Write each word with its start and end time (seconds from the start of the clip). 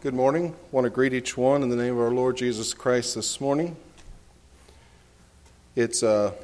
Good 0.00 0.14
morning. 0.14 0.54
I 0.54 0.56
want 0.70 0.84
to 0.84 0.90
greet 0.90 1.12
each 1.12 1.36
one 1.36 1.64
in 1.64 1.70
the 1.70 1.74
name 1.74 1.94
of 1.94 1.98
our 1.98 2.12
Lord 2.12 2.36
Jesus 2.36 2.72
Christ 2.72 3.16
this 3.16 3.40
morning. 3.40 3.74
It's 5.74 6.04
uh, 6.04 6.34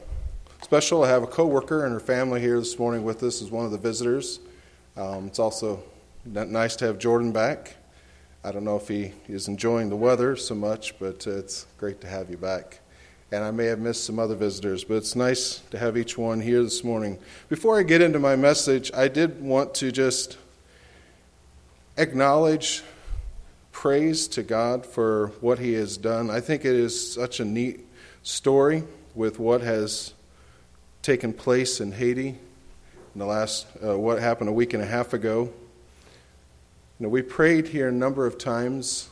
special 0.61 1.03
to 1.03 1.07
have 1.07 1.23
a 1.23 1.29
coworker 1.29 1.85
and 1.85 1.93
her 1.93 2.01
family 2.01 2.41
here 2.41 2.59
this 2.59 2.77
morning 2.81 3.05
with 3.05 3.23
us 3.23 3.41
as 3.41 3.53
one 3.53 3.65
of 3.65 3.71
the 3.71 3.79
visitors. 3.79 4.41
Um, 4.97 5.29
it's 5.29 5.39
also 5.39 5.85
nice 6.25 6.75
to 6.75 6.87
have 6.87 6.99
Jordan 6.99 7.31
back. 7.31 7.77
I 8.43 8.51
don't 8.51 8.65
know 8.65 8.75
if 8.75 8.89
he 8.89 9.13
is 9.29 9.47
enjoying 9.47 9.89
the 9.89 9.95
weather 9.95 10.35
so 10.35 10.57
much, 10.57 10.99
but 10.99 11.25
uh, 11.25 11.37
it's 11.37 11.67
great 11.79 12.01
to 12.01 12.09
have 12.09 12.31
you 12.31 12.37
back. 12.37 12.81
And 13.31 13.45
I 13.45 13.53
may 13.53 13.67
have 13.67 13.79
missed 13.79 14.03
some 14.03 14.19
other 14.19 14.35
visitors, 14.35 14.83
but 14.83 14.95
it's 14.95 15.15
nice 15.15 15.61
to 15.71 15.79
have 15.79 15.97
each 15.97 16.19
one 16.19 16.41
here 16.41 16.65
this 16.65 16.83
morning. 16.83 17.21
Before 17.49 17.79
I 17.79 17.85
get 17.85 18.03
into 18.03 18.19
my 18.19 18.35
message, 18.35 18.91
I 18.93 19.07
did 19.07 19.41
want 19.41 19.77
to 19.77 19.93
just 19.93 20.39
acknowledge 21.97 22.83
praise 23.75 24.29
to 24.29 24.43
God 24.43 24.87
for 24.87 25.33
what 25.41 25.59
He 25.59 25.75
has 25.75 25.99
done. 25.99 26.31
I 26.31 26.41
think 26.41 26.65
it 26.65 26.75
is 26.75 27.13
such 27.13 27.41
a 27.41 27.45
neat 27.45 27.81
story 28.23 28.85
with 29.15 29.39
what 29.39 29.61
has 29.61 30.15
taken 31.03 31.35
place 31.35 31.81
in 31.81 31.93
Haiti 31.93 32.29
in 32.29 33.19
the 33.19 33.27
last, 33.27 33.67
uh, 33.85 33.99
what 33.99 34.21
happened 34.21 34.49
a 34.49 34.53
week 34.53 34.73
and 34.73 34.83
a 34.83 34.87
half 34.87 35.13
ago. 35.13 35.53
You 36.99 37.07
know, 37.07 37.09
we 37.09 37.21
prayed 37.21 37.67
here 37.69 37.89
a 37.89 37.93
number 37.93 38.27
of 38.27 38.39
times. 38.39 39.11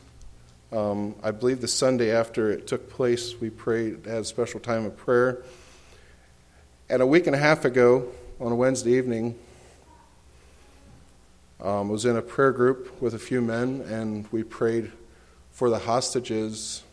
Um, 0.71 1.13
I 1.21 1.31
believe 1.31 1.59
the 1.59 1.67
Sunday 1.67 2.11
after 2.11 2.49
it 2.49 2.65
took 2.65 2.89
place, 2.89 3.39
we 3.39 3.49
prayed, 3.49 4.05
had 4.05 4.21
a 4.21 4.25
special 4.25 4.61
time 4.61 4.85
of 4.85 4.97
prayer. 4.97 5.43
And 6.89 7.01
a 7.01 7.05
week 7.05 7.27
and 7.27 7.35
a 7.35 7.39
half 7.39 7.65
ago, 7.65 8.07
on 8.39 8.51
a 8.51 8.55
Wednesday 8.55 8.93
evening, 8.93 9.37
um, 11.63 11.87
was 11.87 12.05
in 12.05 12.17
a 12.17 12.21
prayer 12.21 12.51
group 12.51 13.01
with 13.01 13.13
a 13.13 13.19
few 13.19 13.41
men, 13.41 13.81
and 13.87 14.27
we 14.31 14.43
prayed 14.43 14.91
for 15.51 15.69
the 15.69 15.79
hostages, 15.79 16.83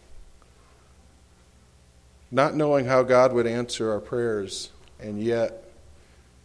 not 2.31 2.55
knowing 2.55 2.87
how 2.87 3.03
God 3.03 3.33
would 3.33 3.47
answer 3.47 3.91
our 3.91 3.99
prayers, 3.99 4.71
and 5.01 5.21
yet 5.21 5.65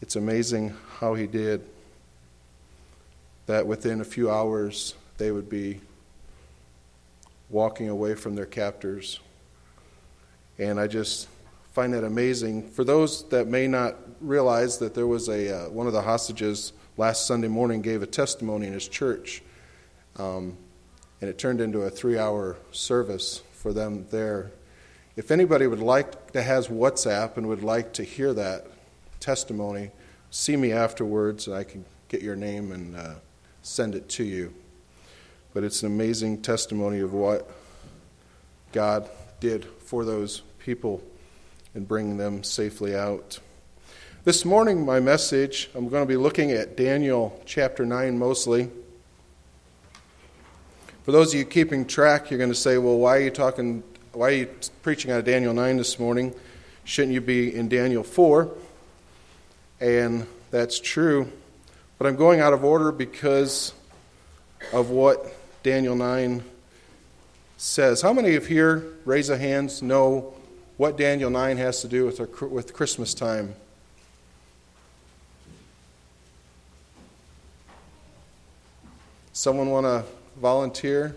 it's 0.01 0.15
amazing 0.15 0.75
how 0.99 1.13
He 1.13 1.27
did. 1.27 1.65
That 3.45 3.67
within 3.67 4.01
a 4.01 4.05
few 4.05 4.31
hours, 4.31 4.95
they 5.19 5.29
would 5.29 5.49
be 5.49 5.81
walking 7.51 7.89
away 7.89 8.15
from 8.15 8.33
their 8.33 8.47
captors. 8.47 9.19
And 10.57 10.79
I 10.79 10.87
just 10.87 11.27
find 11.73 11.93
that 11.93 12.03
amazing. 12.03 12.69
For 12.69 12.83
those 12.83 13.23
that 13.29 13.47
may 13.47 13.67
not 13.67 13.97
realize 14.19 14.79
that 14.79 14.95
there 14.95 15.05
was 15.05 15.29
a 15.29 15.65
uh, 15.65 15.69
one 15.69 15.85
of 15.85 15.93
the 15.93 16.01
hostages 16.01 16.73
last 16.97 17.27
Sunday 17.27 17.47
morning 17.47 17.81
gave 17.81 18.01
a 18.01 18.07
testimony 18.07 18.67
in 18.67 18.73
his 18.73 18.87
church, 18.87 19.41
um, 20.17 20.57
and 21.21 21.29
it 21.29 21.37
turned 21.37 21.61
into 21.61 21.81
a 21.81 21.89
three 21.89 22.17
hour 22.17 22.57
service 22.71 23.41
for 23.53 23.73
them 23.73 24.05
there. 24.11 24.51
If 25.15 25.31
anybody 25.31 25.67
would 25.67 25.79
like 25.79 26.31
to 26.33 26.41
has 26.41 26.67
WhatsApp 26.67 27.37
and 27.37 27.47
would 27.47 27.63
like 27.63 27.93
to 27.93 28.03
hear 28.03 28.33
that 28.33 28.67
testimony, 29.19 29.91
see 30.29 30.57
me 30.57 30.71
afterwards, 30.71 31.47
and 31.47 31.55
I 31.55 31.63
can 31.63 31.85
get 32.09 32.21
your 32.21 32.35
name 32.35 32.71
and 32.71 32.95
uh, 32.95 33.13
send 33.61 33.95
it 33.95 34.09
to 34.09 34.23
you. 34.23 34.53
But 35.53 35.63
it's 35.63 35.83
an 35.83 35.87
amazing 35.87 36.41
testimony 36.41 36.99
of 36.99 37.13
what 37.13 37.49
God 38.73 39.09
did 39.39 39.65
for 39.65 40.03
those 40.03 40.41
people 40.59 41.01
and 41.73 41.87
bringing 41.87 42.17
them 42.17 42.43
safely 42.43 42.95
out. 42.95 43.39
This 44.25 44.43
morning, 44.43 44.83
my 44.83 44.99
message, 44.99 45.69
I'm 45.75 45.87
going 45.87 46.01
to 46.01 46.07
be 46.07 46.17
looking 46.17 46.51
at 46.51 46.75
Daniel 46.75 47.39
chapter 47.45 47.85
9 47.85 48.17
mostly. 48.17 48.71
For 51.03 51.11
those 51.11 51.31
of 51.31 51.37
you 51.37 51.45
keeping 51.45 51.85
track, 51.85 52.31
you're 52.31 52.39
going 52.39 52.49
to 52.49 52.55
say, 52.55 52.79
well, 52.79 52.97
why 52.97 53.17
are 53.17 53.19
you 53.19 53.29
talking, 53.29 53.83
why 54.13 54.29
are 54.29 54.31
you 54.31 54.49
preaching 54.81 55.11
out 55.11 55.19
of 55.19 55.25
Daniel 55.25 55.53
9 55.53 55.77
this 55.77 55.99
morning? 55.99 56.33
Shouldn't 56.85 57.13
you 57.13 57.21
be 57.21 57.55
in 57.55 57.69
Daniel 57.69 58.01
4? 58.03 58.49
And 59.79 60.25
that's 60.49 60.79
true. 60.79 61.31
But 61.99 62.07
I'm 62.07 62.15
going 62.15 62.39
out 62.39 62.51
of 62.51 62.65
order 62.65 62.91
because 62.91 63.75
of 64.73 64.89
what 64.89 65.35
Daniel 65.61 65.95
9 65.95 66.43
says. 67.57 68.01
How 68.01 68.11
many 68.11 68.33
of 68.33 68.49
you 68.49 68.55
here, 68.55 68.85
raise 69.05 69.29
a 69.29 69.37
hands, 69.37 69.83
know 69.83 70.33
what 70.77 70.97
Daniel 70.97 71.29
9 71.29 71.57
has 71.57 71.81
to 71.81 71.87
do 71.87 72.07
with, 72.07 72.19
our, 72.19 72.47
with 72.47 72.73
Christmas 72.73 73.13
time? 73.13 73.53
Someone 79.45 79.69
want 79.69 79.85
to 79.85 80.03
volunteer? 80.41 81.15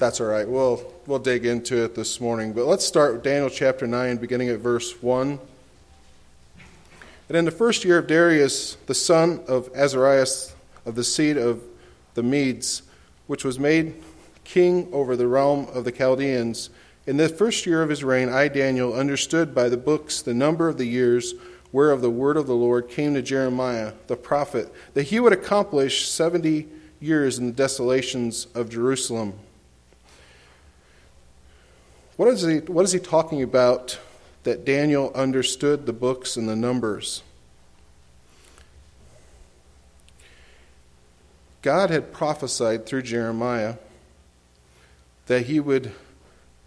That's 0.00 0.20
all 0.20 0.26
right. 0.26 0.48
We'll, 0.48 0.92
we'll 1.06 1.20
dig 1.20 1.46
into 1.46 1.84
it 1.84 1.94
this 1.94 2.20
morning. 2.20 2.52
But 2.52 2.66
let's 2.66 2.84
start 2.84 3.12
with 3.14 3.22
Daniel 3.22 3.48
chapter 3.48 3.86
9, 3.86 4.16
beginning 4.16 4.48
at 4.48 4.58
verse 4.58 5.00
1. 5.00 5.38
And 7.28 7.36
in 7.36 7.44
the 7.44 7.52
first 7.52 7.84
year 7.84 7.96
of 7.96 8.08
Darius, 8.08 8.74
the 8.86 8.94
son 8.94 9.44
of 9.46 9.68
Ahasuerus, 9.72 10.52
of 10.84 10.96
the 10.96 11.04
seed 11.04 11.36
of 11.36 11.62
the 12.14 12.24
Medes, 12.24 12.82
which 13.28 13.44
was 13.44 13.60
made 13.60 14.02
king 14.42 14.88
over 14.92 15.14
the 15.14 15.28
realm 15.28 15.68
of 15.72 15.84
the 15.84 15.92
Chaldeans, 15.92 16.70
in 17.06 17.18
the 17.18 17.28
first 17.28 17.66
year 17.66 17.84
of 17.84 17.88
his 17.88 18.02
reign, 18.02 18.28
I, 18.28 18.48
Daniel, 18.48 18.94
understood 18.94 19.54
by 19.54 19.68
the 19.68 19.76
books 19.76 20.20
the 20.22 20.34
number 20.34 20.68
of 20.68 20.76
the 20.76 20.86
years 20.86 21.34
whereof 21.72 22.00
the 22.00 22.10
word 22.10 22.36
of 22.36 22.46
the 22.46 22.54
Lord 22.54 22.88
came 22.88 23.14
to 23.14 23.22
Jeremiah 23.22 23.92
the 24.06 24.16
prophet, 24.16 24.72
that 24.94 25.04
he 25.04 25.20
would 25.20 25.32
accomplish 25.32 26.08
70 26.08 26.66
years 27.00 27.38
in 27.38 27.46
the 27.46 27.52
desolations 27.52 28.46
of 28.54 28.70
Jerusalem. 28.70 29.34
What 32.16 32.28
is 32.28 32.42
he, 32.42 32.58
what 32.58 32.84
is 32.84 32.92
he 32.92 32.98
talking 32.98 33.42
about 33.42 33.98
that 34.42 34.64
Daniel 34.64 35.12
understood 35.14 35.86
the 35.86 35.92
books 35.92 36.36
and 36.36 36.48
the 36.48 36.56
numbers? 36.56 37.22
God 41.62 41.90
had 41.90 42.12
prophesied 42.12 42.86
through 42.86 43.02
Jeremiah 43.02 43.76
that 45.26 45.46
he 45.46 45.60
would 45.60 45.92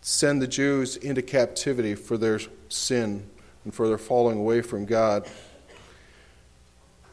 send 0.02 0.42
the 0.42 0.48
Jews 0.48 0.96
into 0.96 1.22
captivity 1.22 1.96
for 1.96 2.18
their 2.18 2.40
sin 2.70 3.28
and 3.64 3.74
for 3.74 3.88
their 3.88 3.98
falling 3.98 4.40
away 4.40 4.62
from 4.62 4.86
God. 4.86 5.28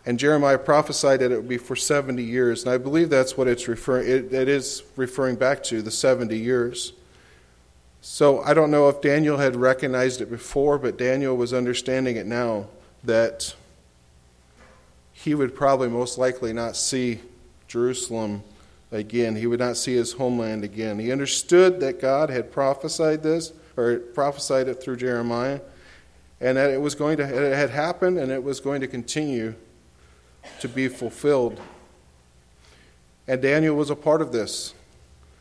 And 0.06 0.19
Jeremiah 0.19 0.59
prophesied 0.59 1.20
that 1.20 1.32
it 1.32 1.36
would 1.36 1.48
be 1.48 1.59
for 1.59 1.76
70 1.76 2.22
years. 2.22 2.64
And 2.64 2.72
I 2.72 2.78
believe 2.78 3.10
that's 3.10 3.36
what 3.36 3.47
it's 3.47 3.69
referring 3.69 4.09
it, 4.09 4.32
it 4.32 4.48
is 4.48 4.82
referring 4.97 5.36
back 5.36 5.62
to, 5.64 5.82
the 5.82 5.91
70 5.91 6.36
years. 6.36 6.94
So 8.00 8.41
I 8.42 8.54
don't 8.54 8.70
know 8.70 8.88
if 8.88 9.03
Daniel 9.03 9.36
had 9.36 9.56
recognized 9.56 10.20
it 10.20 10.31
before, 10.31 10.78
but 10.78 10.97
Daniel 10.97 11.36
was 11.36 11.53
understanding 11.53 12.16
it 12.16 12.26
now 12.26 12.69
that 13.04 13.54
he 15.12 15.34
would 15.34 15.54
probably 15.54 15.88
most 15.88 16.16
likely 16.16 16.53
not 16.53 16.76
see 16.76 17.20
Jerusalem 17.66 18.42
again. 18.91 19.36
He 19.36 19.47
would 19.47 19.60
not 19.60 19.76
see 19.76 19.94
his 19.94 20.12
homeland 20.12 20.65
again. 20.65 20.98
He 20.98 21.12
understood 21.12 21.80
that 21.80 22.00
God 22.00 22.30
had 22.30 22.50
prophesied 22.50 23.22
this, 23.22 23.53
or 23.76 23.98
prophesied 23.98 24.69
it 24.69 24.82
through 24.82 24.97
Jeremiah 24.97 25.60
and 26.41 26.56
that 26.56 26.71
it 26.71 26.81
was 26.81 26.94
going 26.94 27.16
to 27.16 27.25
it 27.25 27.56
had 27.56 27.71
happened 27.71 28.19
and 28.19 28.31
it 28.31 28.43
was 28.43 28.60
going 28.60 28.81
to 28.81 28.87
continue 28.87 29.54
to 30.60 30.69
be 30.69 30.88
fulfilled. 30.88 31.60
And 33.26 33.43
Daniel 33.43 33.76
was 33.76 33.91
a 33.91 33.97
part 33.97 34.22
of 34.22 34.32
this. 34.32 34.75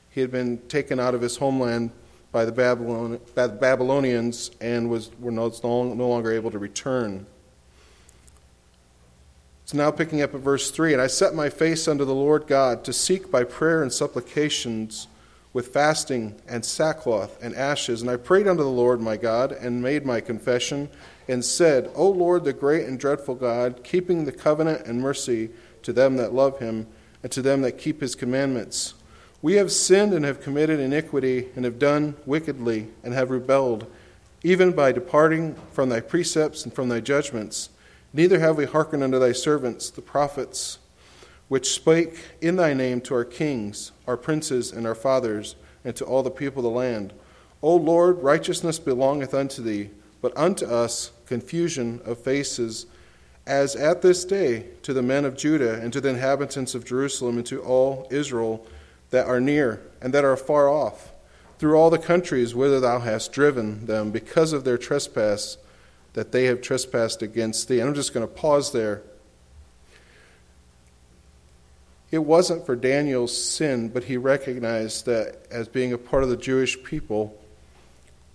He 0.10 0.22
had 0.22 0.32
been 0.32 0.58
taken 0.68 1.00
out 1.00 1.14
of 1.14 1.22
his 1.22 1.38
homeland 1.38 1.92
by 2.32 2.44
the 2.44 2.52
Babylon, 2.52 3.20
Babylonians 3.36 4.52
and 4.60 4.90
was 4.90 5.12
were 5.20 5.32
no, 5.32 5.54
no 5.64 6.08
longer 6.08 6.32
able 6.32 6.52
to 6.52 6.60
return. 6.60 7.26
It's 9.64 9.74
now 9.74 9.92
picking 9.92 10.22
up 10.22 10.34
at 10.34 10.40
verse 10.40 10.72
3 10.72 10.94
And 10.94 11.02
I 11.02 11.08
set 11.08 11.36
my 11.36 11.50
face 11.50 11.88
unto 11.88 12.06
the 12.06 12.16
Lord 12.16 12.48
God 12.48 12.84
to 12.86 12.94
seek 12.94 13.30
by 13.30 13.44
prayer 13.44 13.82
and 13.82 13.92
supplications 13.92 15.08
with 15.58 15.70
fasting 15.70 16.40
and 16.48 16.64
sackcloth 16.64 17.36
and 17.42 17.56
ashes. 17.56 18.04
And 18.04 18.12
I 18.12 18.16
prayed 18.16 18.48
unto 18.48 18.62
the 18.62 18.70
Lord 18.70 19.02
my 19.02 19.18
God, 19.18 19.52
and 19.52 19.82
made 19.82 20.06
my 20.06 20.22
confession, 20.22 20.88
and 21.28 21.44
said, 21.44 21.90
O 21.96 22.08
Lord, 22.08 22.44
the 22.44 22.54
great 22.54 22.86
and 22.86 23.00
dreadful 23.00 23.34
God, 23.34 23.84
keeping 23.84 24.26
the 24.26 24.32
covenant 24.32 24.86
and 24.86 25.02
mercy 25.02 25.50
to 25.82 25.92
them 25.92 26.16
that 26.18 26.32
love 26.32 26.60
him, 26.60 26.86
and 27.24 27.32
to 27.32 27.42
them 27.42 27.64
that 27.64 27.80
keep 27.80 28.02
his 28.02 28.14
commandments. 28.14 28.94
We 29.42 29.56
have 29.56 29.72
sinned 29.72 30.14
and 30.14 30.26
have 30.26 30.42
committed 30.42 30.80
iniquity, 30.80 31.48
and 31.56 31.66
have 31.66 31.80
done 31.80 32.16
wickedly, 32.28 32.90
and 33.04 33.16
have 33.16 33.32
rebelled, 33.32 33.92
even 34.44 34.74
by 34.74 34.92
departing 34.92 35.56
from 35.72 35.90
thy 35.90 36.02
precepts 36.02 36.66
and 36.66 36.72
from 36.72 36.90
thy 36.90 37.00
judgments. 37.00 37.70
Neither 38.14 38.38
have 38.38 38.58
we 38.58 38.66
hearkened 38.66 39.02
unto 39.02 39.18
thy 39.18 39.32
servants, 39.32 39.90
the 39.90 40.04
prophets 40.04 40.78
which 41.48 41.74
spake 41.74 42.24
in 42.42 42.56
thy 42.56 42.74
name 42.74 43.02
to 43.02 43.14
our 43.14 43.26
kings, 43.26 43.92
our 44.08 44.18
princes, 44.18 44.72
and 44.72 44.86
our 44.86 44.96
fathers, 44.96 45.56
and 45.86 45.96
to 45.96 46.06
all 46.06 46.24
the 46.24 46.30
people 46.30 46.60
of 46.60 46.72
the 46.72 46.78
land. 46.78 47.14
O 47.62 47.76
Lord, 47.76 48.22
righteousness 48.22 48.80
belongeth 48.80 49.34
unto 49.34 49.62
thee, 49.62 49.90
but 50.22 50.36
unto 50.38 50.66
us 50.66 51.12
confusion 51.26 52.02
of 52.06 52.20
faces 52.20 52.86
as 53.46 53.76
at 53.78 54.02
this 54.02 54.26
day 54.26 54.66
to 54.84 54.94
the 54.94 55.02
men 55.02 55.24
of 55.24 55.38
Judah 55.38 55.80
and 55.82 55.94
to 55.94 56.02
the 56.02 56.10
inhabitants 56.10 56.76
of 56.76 56.84
Jerusalem 56.84 57.38
and 57.38 57.46
to 57.48 57.62
all 57.62 58.08
Israel 58.12 58.68
that 59.10 59.26
are 59.26 59.40
near 59.40 59.82
and 60.02 60.14
that 60.14 60.26
are 60.26 60.36
far 60.36 60.68
off, 60.68 61.14
through 61.58 61.76
all 61.76 61.90
the 61.90 61.98
countries 61.98 62.54
whither 62.54 62.82
thou 62.82 63.00
hast 63.00 63.32
driven 63.32 63.86
them 63.86 64.12
because 64.12 64.52
of 64.52 64.66
their 64.66 64.78
trespass 64.78 65.58
that 66.14 66.32
they 66.32 66.46
have 66.46 66.62
trespassed 66.62 67.22
against 67.22 67.68
thee. 67.68 67.80
And 67.80 67.90
I'm 67.90 67.96
just 67.96 68.14
going 68.14 68.28
to 68.28 68.34
pause 68.34 68.72
there. 68.72 69.02
It 72.10 72.20
wasn't 72.20 72.66
for 72.66 72.76
Daniel's 72.76 73.36
sin, 73.36 73.90
but 73.90 74.06
he 74.06 74.16
recognized 74.16 75.06
that 75.08 75.46
as 75.52 75.68
being 75.68 75.92
a 75.92 75.98
part 75.98 76.24
of 76.24 76.30
the 76.30 76.38
Jewish 76.38 76.82
people, 76.84 77.38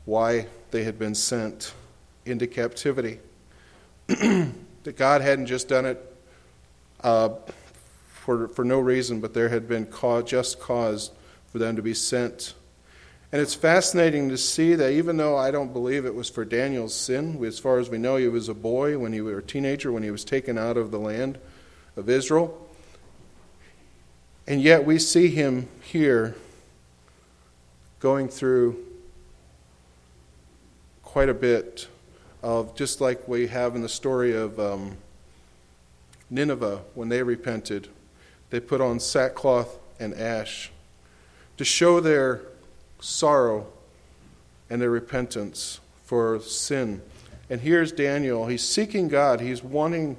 why 0.05 0.47
they 0.73 0.85
had 0.85 0.99
been 0.99 1.15
sent 1.15 1.73
into 2.27 2.47
captivity. 2.47 3.19
that 4.07 4.97
God 4.97 5.23
hadn't 5.23 5.47
just 5.47 5.69
done 5.69 5.87
it 5.87 6.17
uh, 7.03 7.31
for, 8.09 8.49
for 8.49 8.65
no 8.65 8.79
reason, 8.79 9.21
but 9.21 9.33
there 9.33 9.49
had 9.49 9.69
been 9.69 9.87
cause, 9.87 10.25
just 10.25 10.61
cause 10.61 11.11
for 11.51 11.59
them 11.59 11.77
to 11.77 11.83
be 11.83 11.95
sent. 11.95 12.55
And 13.31 13.41
it's 13.41 13.55
fascinating 13.55 14.29
to 14.29 14.37
see 14.37 14.75
that 14.75 14.93
even 14.93 15.17
though 15.17 15.39
I 15.39 15.51
don't 15.51 15.73
believe 15.73 16.05
it 16.05 16.15
was 16.15 16.29
for 16.29 16.45
Daniel's 16.45 16.95
sin, 16.95 17.43
as 17.45 17.59
far 17.59 17.79
as 17.79 17.89
we 17.89 17.97
know, 17.97 18.17
he 18.17 18.29
was 18.29 18.51
a 18.51 18.55
boy 18.55 18.99
when 18.99 19.15
he 19.15 19.23
was 19.23 19.39
a 19.39 19.43
teenager 19.43 19.91
when 19.91 20.03
he 20.03 20.11
was 20.11 20.25
taken 20.25 20.59
out 20.59 20.77
of 20.77 20.91
the 20.91 20.99
land 20.99 21.39
of 21.97 22.11
Israel. 22.11 22.69
And 24.53 24.61
yet 24.61 24.85
we 24.85 24.99
see 24.99 25.29
him 25.29 25.67
here 25.81 26.35
going 28.01 28.29
through 28.29 28.85
quite 31.03 31.31
a 31.31 31.35
bit 31.35 31.89
of 32.43 32.77
just 32.77 33.01
like 33.01 33.27
we 33.27 33.47
have 33.47 33.75
in 33.77 33.81
the 33.81 33.89
story 33.89 34.37
of 34.37 34.61
um, 34.61 34.99
Nineveh 36.29 36.83
when 36.93 37.09
they 37.09 37.23
repented, 37.23 37.89
they 38.51 38.61
put 38.61 38.83
on 38.83 39.01
sackcloth 39.01 39.79
and 39.99 40.13
ash 40.13 40.71
to 41.57 41.65
show 41.65 41.99
their 41.99 42.43
sorrow 43.01 43.67
and 44.69 44.83
their 44.83 44.91
repentance 44.91 45.81
for 46.05 46.39
sin. 46.41 47.01
And 47.49 47.63
here's 47.63 47.91
Daniel. 47.91 48.49
He's 48.49 48.69
seeking 48.69 49.09
God, 49.09 49.41
he's 49.41 49.65
wanting 49.65 50.19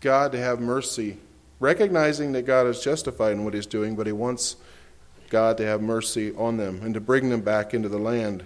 God 0.00 0.32
to 0.32 0.38
have 0.38 0.58
mercy, 0.58 1.18
recognizing 1.60 2.32
that 2.32 2.42
God 2.42 2.66
is 2.66 2.80
justified 2.80 3.32
in 3.32 3.44
what 3.44 3.54
he's 3.54 3.66
doing, 3.66 3.96
but 3.96 4.06
he 4.06 4.12
wants 4.12 4.56
God 5.28 5.56
to 5.58 5.66
have 5.66 5.82
mercy 5.82 6.34
on 6.34 6.56
them 6.56 6.80
and 6.82 6.94
to 6.94 7.00
bring 7.00 7.30
them 7.30 7.40
back 7.40 7.74
into 7.74 7.88
the 7.88 7.98
land. 7.98 8.44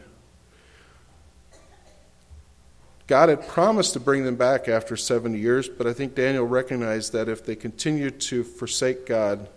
God 3.07 3.29
had 3.29 3.47
promised 3.47 3.93
to 3.93 4.01
bring 4.01 4.25
them 4.25 4.37
back 4.37 4.69
after 4.69 4.97
70 4.97 5.39
years, 5.39 5.69
but 5.69 5.87
I 5.87 5.93
think 5.93 6.15
Daniel 6.15 6.47
recognized 6.47 7.13
that 7.13 7.29
if 7.29 7.45
they 7.45 7.55
continued 7.55 8.21
to 8.23 8.43
forsake 8.43 9.07
God, 9.07 9.49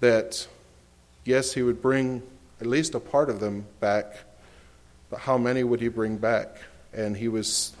that 0.00 0.46
yes, 1.24 1.52
he 1.52 1.62
would 1.62 1.82
bring 1.82 2.22
at 2.60 2.66
least 2.66 2.94
a 2.94 3.00
part 3.00 3.28
of 3.28 3.40
them 3.40 3.66
back, 3.80 4.18
but 5.10 5.20
how 5.20 5.36
many 5.36 5.64
would 5.64 5.80
he 5.80 5.88
bring 5.88 6.16
back? 6.16 6.58
And 6.92 7.16
he 7.16 7.28
was 7.28 7.72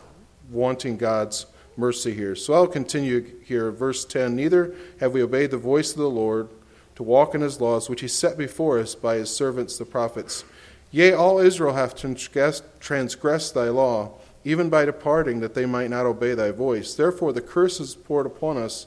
wanting 0.50 0.96
God's 0.96 1.46
mercy 1.76 2.14
here. 2.14 2.34
So 2.34 2.54
I'll 2.54 2.66
continue 2.66 3.24
here. 3.44 3.70
Verse 3.70 4.04
10 4.04 4.34
Neither 4.34 4.74
have 5.00 5.12
we 5.12 5.22
obeyed 5.22 5.50
the 5.50 5.58
voice 5.58 5.92
of 5.92 5.98
the 5.98 6.10
Lord 6.10 6.48
to 6.96 7.02
walk 7.02 7.34
in 7.34 7.42
his 7.42 7.60
laws, 7.60 7.88
which 7.88 8.00
he 8.00 8.08
set 8.08 8.38
before 8.38 8.78
us 8.78 8.94
by 8.94 9.16
his 9.16 9.34
servants 9.34 9.76
the 9.76 9.84
prophets. 9.84 10.44
Yea, 10.90 11.12
all 11.12 11.38
Israel 11.38 11.74
hath 11.74 11.94
transgressed 12.80 13.54
thy 13.54 13.68
law, 13.68 14.12
even 14.44 14.70
by 14.70 14.84
departing, 14.84 15.40
that 15.40 15.54
they 15.54 15.66
might 15.66 15.90
not 15.90 16.06
obey 16.06 16.32
thy 16.34 16.50
voice. 16.50 16.94
Therefore 16.94 17.32
the 17.32 17.40
curse 17.40 17.80
is 17.80 17.94
poured 17.94 18.26
upon 18.26 18.56
us, 18.56 18.86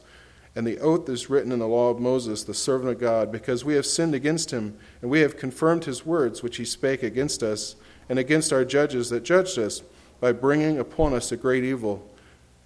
and 0.55 0.65
the 0.65 0.79
oath 0.79 1.07
is 1.07 1.29
written 1.29 1.51
in 1.51 1.59
the 1.59 1.67
law 1.67 1.89
of 1.89 1.99
Moses, 1.99 2.43
the 2.43 2.53
servant 2.53 2.89
of 2.89 2.99
God, 2.99 3.31
because 3.31 3.63
we 3.63 3.75
have 3.75 3.85
sinned 3.85 4.15
against 4.15 4.51
him, 4.51 4.77
and 5.01 5.11
we 5.11 5.19
have 5.19 5.37
confirmed 5.37 5.85
his 5.85 6.05
words 6.05 6.41
which 6.41 6.57
he 6.57 6.65
spake 6.65 7.03
against 7.03 7.43
us, 7.43 7.75
and 8.07 8.17
against 8.17 8.51
our 8.51 8.65
judges 8.65 9.11
that 9.11 9.23
judged 9.23 9.59
us, 9.59 9.83
by 10.19 10.31
bringing 10.31 10.79
upon 10.79 11.13
us 11.13 11.31
a 11.31 11.37
great 11.37 11.63
evil. 11.63 12.09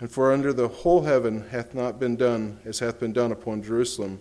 And 0.03 0.11
for 0.11 0.33
under 0.33 0.51
the 0.51 0.67
whole 0.67 1.03
heaven 1.03 1.47
hath 1.51 1.73
not 1.73 1.97
been 1.97 2.17
done 2.17 2.59
as 2.65 2.79
hath 2.79 3.00
been 3.00 3.13
done 3.13 3.31
upon 3.31 3.63
Jerusalem. 3.63 4.19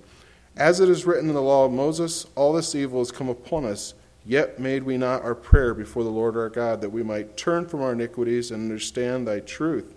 As 0.56 0.78
it 0.78 0.88
is 0.88 1.04
written 1.04 1.28
in 1.28 1.34
the 1.34 1.42
law 1.42 1.64
of 1.64 1.72
Moses, 1.72 2.24
all 2.36 2.52
this 2.52 2.76
evil 2.76 3.00
is 3.00 3.10
come 3.10 3.28
upon 3.28 3.64
us 3.64 3.94
Yet 4.24 4.60
made 4.60 4.84
we 4.84 4.96
not 4.96 5.22
our 5.22 5.34
prayer 5.34 5.74
before 5.74 6.04
the 6.04 6.10
Lord 6.10 6.36
our 6.36 6.48
God, 6.48 6.80
that 6.80 6.90
we 6.90 7.02
might 7.02 7.36
turn 7.36 7.66
from 7.66 7.82
our 7.82 7.92
iniquities 7.92 8.52
and 8.52 8.62
understand 8.62 9.26
thy 9.26 9.40
truth. 9.40 9.94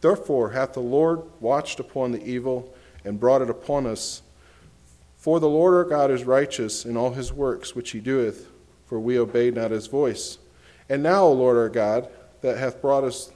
Therefore 0.00 0.50
hath 0.50 0.72
the 0.72 0.80
Lord 0.80 1.22
watched 1.40 1.78
upon 1.78 2.10
the 2.10 2.24
evil 2.24 2.74
and 3.04 3.20
brought 3.20 3.42
it 3.42 3.50
upon 3.50 3.86
us. 3.86 4.22
For 5.16 5.38
the 5.38 5.48
Lord 5.48 5.74
our 5.74 5.84
God 5.84 6.10
is 6.10 6.24
righteous 6.24 6.84
in 6.84 6.96
all 6.96 7.12
his 7.12 7.32
works 7.32 7.76
which 7.76 7.92
he 7.92 8.00
doeth, 8.00 8.48
for 8.86 8.98
we 8.98 9.18
obeyed 9.18 9.54
not 9.54 9.70
his 9.70 9.86
voice. 9.86 10.38
And 10.88 11.02
now, 11.02 11.22
O 11.22 11.32
Lord 11.32 11.56
our 11.56 11.68
God, 11.68 12.08
that 12.40 12.58
hath 12.58 12.82
brought 12.82 13.04
us 13.04 13.30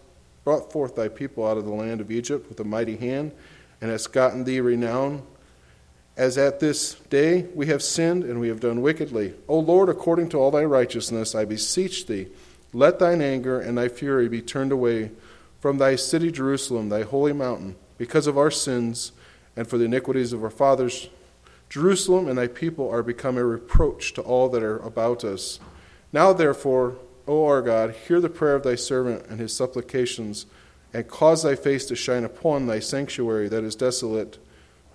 brought 0.44 0.70
forth 0.70 0.94
thy 0.94 1.08
people 1.08 1.46
out 1.46 1.56
of 1.56 1.64
the 1.64 1.73
land 1.73 2.00
of 2.00 2.11
Egypt 2.11 2.49
with 2.49 2.61
a 2.61 2.64
mighty 2.64 2.96
hand, 2.96 3.32
and 3.81 3.91
hast 3.91 4.12
gotten 4.12 4.44
thee 4.44 4.61
renown 4.61 5.23
as 6.17 6.38
at 6.38 6.61
this 6.61 6.94
day 7.11 7.46
we 7.55 7.67
have 7.67 7.82
sinned 7.82 8.23
and 8.25 8.38
we 8.38 8.49
have 8.49 8.61
done 8.61 8.82
wickedly. 8.82 9.35
O 9.49 9.58
Lord, 9.58 9.88
according 9.88 10.29
to 10.31 10.38
all 10.38 10.50
thy 10.50 10.64
righteousness, 10.64 11.35
I 11.35 11.44
beseech 11.44 12.06
thee, 12.06 12.29
let 12.73 12.99
thine 12.99 13.20
anger 13.20 13.61
and 13.61 13.76
thy 13.76 13.88
fury 13.88 14.29
be 14.29 14.41
turned 14.41 14.73
away 14.73 15.11
from 15.61 15.79
thy 15.79 15.96
city 15.96 16.31
Jerusalem, 16.31 16.88
thy 16.88 17.02
holy 17.02 17.32
mountain, 17.32 17.76
because 17.99 18.26
of 18.26 18.38
our 18.38 18.50
sins 18.50 19.12
and 19.56 19.67
for 19.67 19.79
the 19.79 19.85
iniquities 19.85 20.32
of 20.32 20.44
our 20.44 20.50
fathers. 20.50 21.08
Jerusalem 21.69 22.29
and 22.29 22.38
thy 22.38 22.46
people 22.46 22.88
are 22.91 23.02
become 23.02 23.37
a 23.37 23.44
reproach 23.44 24.12
to 24.14 24.23
all 24.23 24.49
that 24.50 24.62
are 24.62 24.79
about 24.79 25.25
us. 25.25 25.58
Now, 26.12 26.32
therefore, 26.32 26.96
O 27.26 27.47
our 27.47 27.62
God, 27.62 27.94
hear 28.06 28.21
the 28.21 28.29
prayer 28.29 28.55
of 28.55 28.62
thy 28.62 28.75
servant 28.75 29.26
and 29.29 29.41
his 29.41 29.56
supplications, 29.56 30.47
and 30.93 31.09
cause 31.09 31.43
thy 31.43 31.55
face 31.55 31.87
to 31.87 31.97
shine 31.97 32.25
upon 32.25 32.67
thy 32.67 32.79
sanctuary 32.79 33.49
that 33.49 33.65
is 33.65 33.75
desolate 33.75 34.38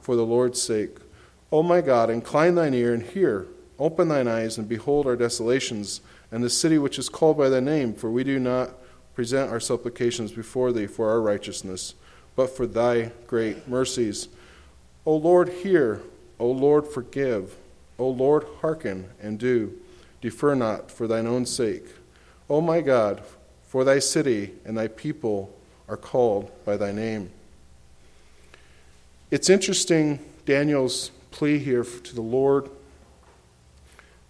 for 0.02 0.16
the 0.16 0.26
Lord's 0.26 0.62
sake. 0.62 0.98
O 1.52 1.64
my 1.64 1.82
God, 1.82 2.10
incline 2.10 2.56
thine 2.56 2.74
ear 2.74 2.94
and 2.94 3.04
hear. 3.04 3.48
Open 3.80 4.08
thine 4.08 4.28
eyes 4.28 4.58
and 4.58 4.70
behold 4.70 5.08
our 5.08 5.16
desolations, 5.16 6.02
and 6.32 6.44
the 6.44 6.50
city 6.50 6.78
which 6.78 7.00
is 7.00 7.10
called 7.10 7.38
by 7.38 7.50
thy 7.50 7.60
name, 7.60 7.94
for 7.94 8.12
we 8.12 8.24
do 8.24 8.38
not 8.38 8.72
present 9.16 9.52
our 9.52 9.60
supplications 9.60 10.32
before 10.32 10.72
thee 10.72 10.88
for 10.88 11.10
our 11.10 11.22
righteousness, 11.22 11.96
but 12.36 12.56
for 12.56 12.68
thy 12.68 13.12
great 13.26 13.68
mercies. 13.68 14.28
O 15.06 15.16
Lord, 15.16 15.50
hear. 15.50 16.02
O 16.40 16.52
Lord, 16.52 16.88
forgive. 16.88 17.56
O 17.98 18.08
Lord, 18.10 18.46
hearken 18.62 19.10
and 19.22 19.40
do. 19.40 19.74
Defer 20.22 20.56
not 20.56 20.92
for 20.92 21.08
thine 21.08 21.28
own 21.28 21.46
sake. 21.46 21.86
O 22.50 22.62
my 22.62 22.82
God, 22.82 23.22
for 23.68 23.84
thy 23.84 24.00
city 24.00 24.54
and 24.66 24.78
thy 24.78 24.88
people 24.88 25.56
are 25.88 25.98
called 25.98 26.52
by 26.66 26.78
thy 26.78 26.92
name. 26.92 27.32
It's 29.32 29.50
interesting, 29.50 30.20
Daniel's 30.46 31.12
plea 31.32 31.60
here 31.60 31.84
to 31.84 32.16
the 32.16 32.22
Lord 32.22 32.70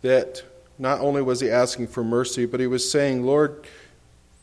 that 0.01 0.43
not 0.77 0.99
only 0.99 1.21
was 1.21 1.39
he 1.39 1.49
asking 1.49 1.88
for 1.88 2.03
mercy, 2.03 2.45
but 2.45 2.59
he 2.59 2.67
was 2.67 2.89
saying, 2.89 3.25
Lord, 3.25 3.65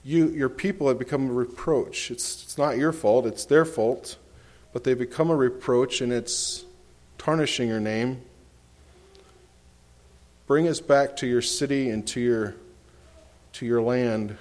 you, 0.05 0.29
your 0.29 0.49
people 0.49 0.89
have 0.89 0.99
become 0.99 1.29
a 1.29 1.33
reproach. 1.33 2.11
It's, 2.11 2.45
it's 2.45 2.59
not 2.59 2.79
your 2.79 2.93
fault, 2.93 3.27
it's 3.27 3.45
their 3.45 3.65
fault, 3.65 4.17
but 4.73 4.85
they've 4.85 4.99
become 4.99 5.31
a 5.31 5.37
reproach 5.37 6.01
and 6.01 6.13
it's 6.13 6.65
tarnishing 7.19 7.69
your 7.69 7.81
name. 7.81 8.23
Bring 10.47 10.69
us 10.69 10.81
back 10.81 11.17
to 11.17 11.27
your 11.27 11.43
city 11.43 11.91
and 11.91 12.07
to 12.09 12.21
your, 12.21 12.55
to 13.57 13.67
your 13.67 13.81
land 13.81 14.37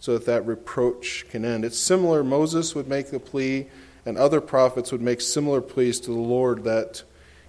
so 0.00 0.14
that 0.14 0.26
that 0.26 0.46
reproach 0.46 1.26
can 1.28 1.44
end. 1.44 1.64
It's 1.64 1.78
similar, 1.78 2.24
Moses 2.24 2.74
would 2.74 2.88
make 2.88 3.10
the 3.10 3.20
plea, 3.20 3.66
and 4.04 4.16
other 4.16 4.40
prophets 4.40 4.90
would 4.90 5.00
make 5.00 5.20
similar 5.20 5.60
pleas 5.60 6.00
to 6.00 6.10
the 6.10 6.18
Lord 6.18 6.64
that 6.64 7.02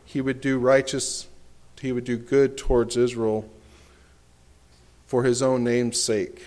he 0.06 0.22
would 0.22 0.42
do 0.42 0.58
righteous, 0.58 1.28
he 1.80 1.92
would 1.92 2.04
do 2.04 2.18
good 2.18 2.58
towards 2.58 2.98
Israel 2.98 3.50
for 5.08 5.24
his 5.24 5.42
own 5.42 5.64
name's 5.64 6.02
sake. 6.02 6.46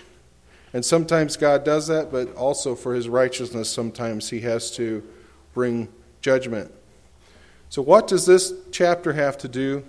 And 0.72 0.84
sometimes 0.84 1.36
God 1.36 1.64
does 1.64 1.88
that, 1.88 2.10
but 2.10 2.34
also 2.34 2.74
for 2.74 2.94
his 2.94 3.08
righteousness, 3.08 3.68
sometimes 3.68 4.30
he 4.30 4.40
has 4.40 4.70
to 4.76 5.02
bring 5.54 5.88
judgment. 6.20 6.72
So, 7.68 7.82
what 7.82 8.06
does 8.06 8.26
this 8.26 8.52
chapter 8.70 9.12
have 9.12 9.38
to 9.38 9.48
do 9.48 9.84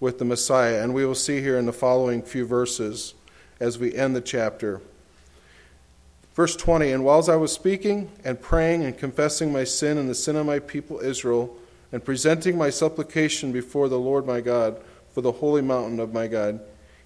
with 0.00 0.18
the 0.18 0.24
Messiah? 0.24 0.82
And 0.82 0.94
we 0.94 1.06
will 1.06 1.14
see 1.14 1.40
here 1.40 1.58
in 1.58 1.66
the 1.66 1.72
following 1.72 2.22
few 2.22 2.46
verses 2.46 3.14
as 3.60 3.78
we 3.78 3.94
end 3.94 4.14
the 4.14 4.20
chapter. 4.20 4.80
Verse 6.34 6.54
20 6.54 6.92
And 6.92 7.04
whiles 7.04 7.28
I 7.28 7.36
was 7.36 7.52
speaking 7.52 8.10
and 8.24 8.40
praying 8.40 8.84
and 8.84 8.96
confessing 8.96 9.52
my 9.52 9.64
sin 9.64 9.98
and 9.98 10.08
the 10.08 10.14
sin 10.14 10.36
of 10.36 10.46
my 10.46 10.58
people 10.58 11.00
Israel, 11.00 11.56
and 11.92 12.04
presenting 12.04 12.58
my 12.58 12.68
supplication 12.68 13.52
before 13.52 13.88
the 13.88 13.98
Lord 13.98 14.26
my 14.26 14.40
God 14.40 14.80
for 15.12 15.20
the 15.22 15.32
holy 15.32 15.62
mountain 15.62 15.98
of 15.98 16.12
my 16.12 16.26
God. 16.26 16.60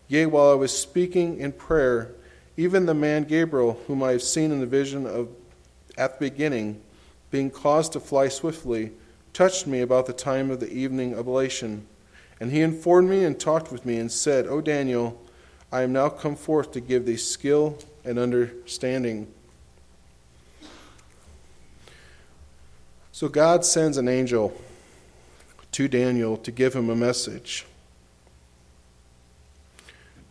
Yea, 0.09 0.26
while 0.26 0.50
I 0.50 0.54
was 0.54 0.76
speaking 0.76 1.38
in 1.38 1.52
prayer, 1.52 2.11
even 2.57 2.87
the 2.87 2.95
man 2.95 3.25
Gabriel, 3.25 3.80
whom 3.87 4.02
I 4.02 4.12
have 4.12 4.23
seen 4.23 4.50
in 4.50 4.59
the 4.59 4.66
vision 4.66 5.07
of 5.07 5.28
at 5.97 6.19
the 6.19 6.30
beginning, 6.30 6.80
being 7.30 7.50
caused 7.50 7.92
to 7.92 8.00
fly 8.00 8.28
swiftly, 8.28 8.90
touched 9.33 9.66
me 9.66 9.80
about 9.80 10.07
the 10.07 10.12
time 10.12 10.50
of 10.50 10.59
the 10.59 10.73
evening 10.73 11.16
oblation. 11.16 11.87
And 12.40 12.50
he 12.50 12.62
informed 12.62 13.09
me 13.09 13.25
and 13.25 13.38
talked 13.38 13.71
with 13.71 13.87
me 13.87 13.99
and 13.99 14.11
said, 14.11 14.47
O 14.47 14.61
Daniel, 14.61 15.21
I 15.73 15.83
am 15.83 15.93
now 15.93 16.09
come 16.09 16.35
forth 16.35 16.73
to 16.73 16.81
give 16.81 17.07
thee 17.07 17.17
skill 17.17 17.79
and 18.05 18.19
understanding. 18.19 19.33
So 23.12 23.29
God 23.29 23.65
sends 23.65 23.97
an 23.97 24.09
angel 24.09 24.59
to 25.73 25.87
Daniel 25.87 26.37
to 26.39 26.50
give 26.50 26.75
him 26.75 26.91
a 26.91 26.97
message. 26.97 27.67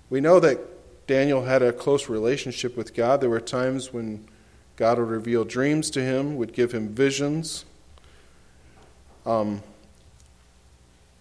We 0.10 0.19
know 0.22 0.39
that 0.39 0.60
Daniel 1.08 1.46
had 1.46 1.62
a 1.62 1.72
close 1.72 2.10
relationship 2.10 2.75
with 2.75 2.93
God. 2.93 3.22
There 3.22 3.29
were 3.29 3.39
times 3.39 3.93
when 3.93 4.27
God 4.75 4.98
would 4.98 5.08
reveal 5.08 5.46
dreams 5.46 5.89
to 5.91 6.01
him, 6.01 6.36
would 6.36 6.53
give 6.53 6.72
him 6.72 6.89
visions. 6.89 7.65
Um, 9.25 9.62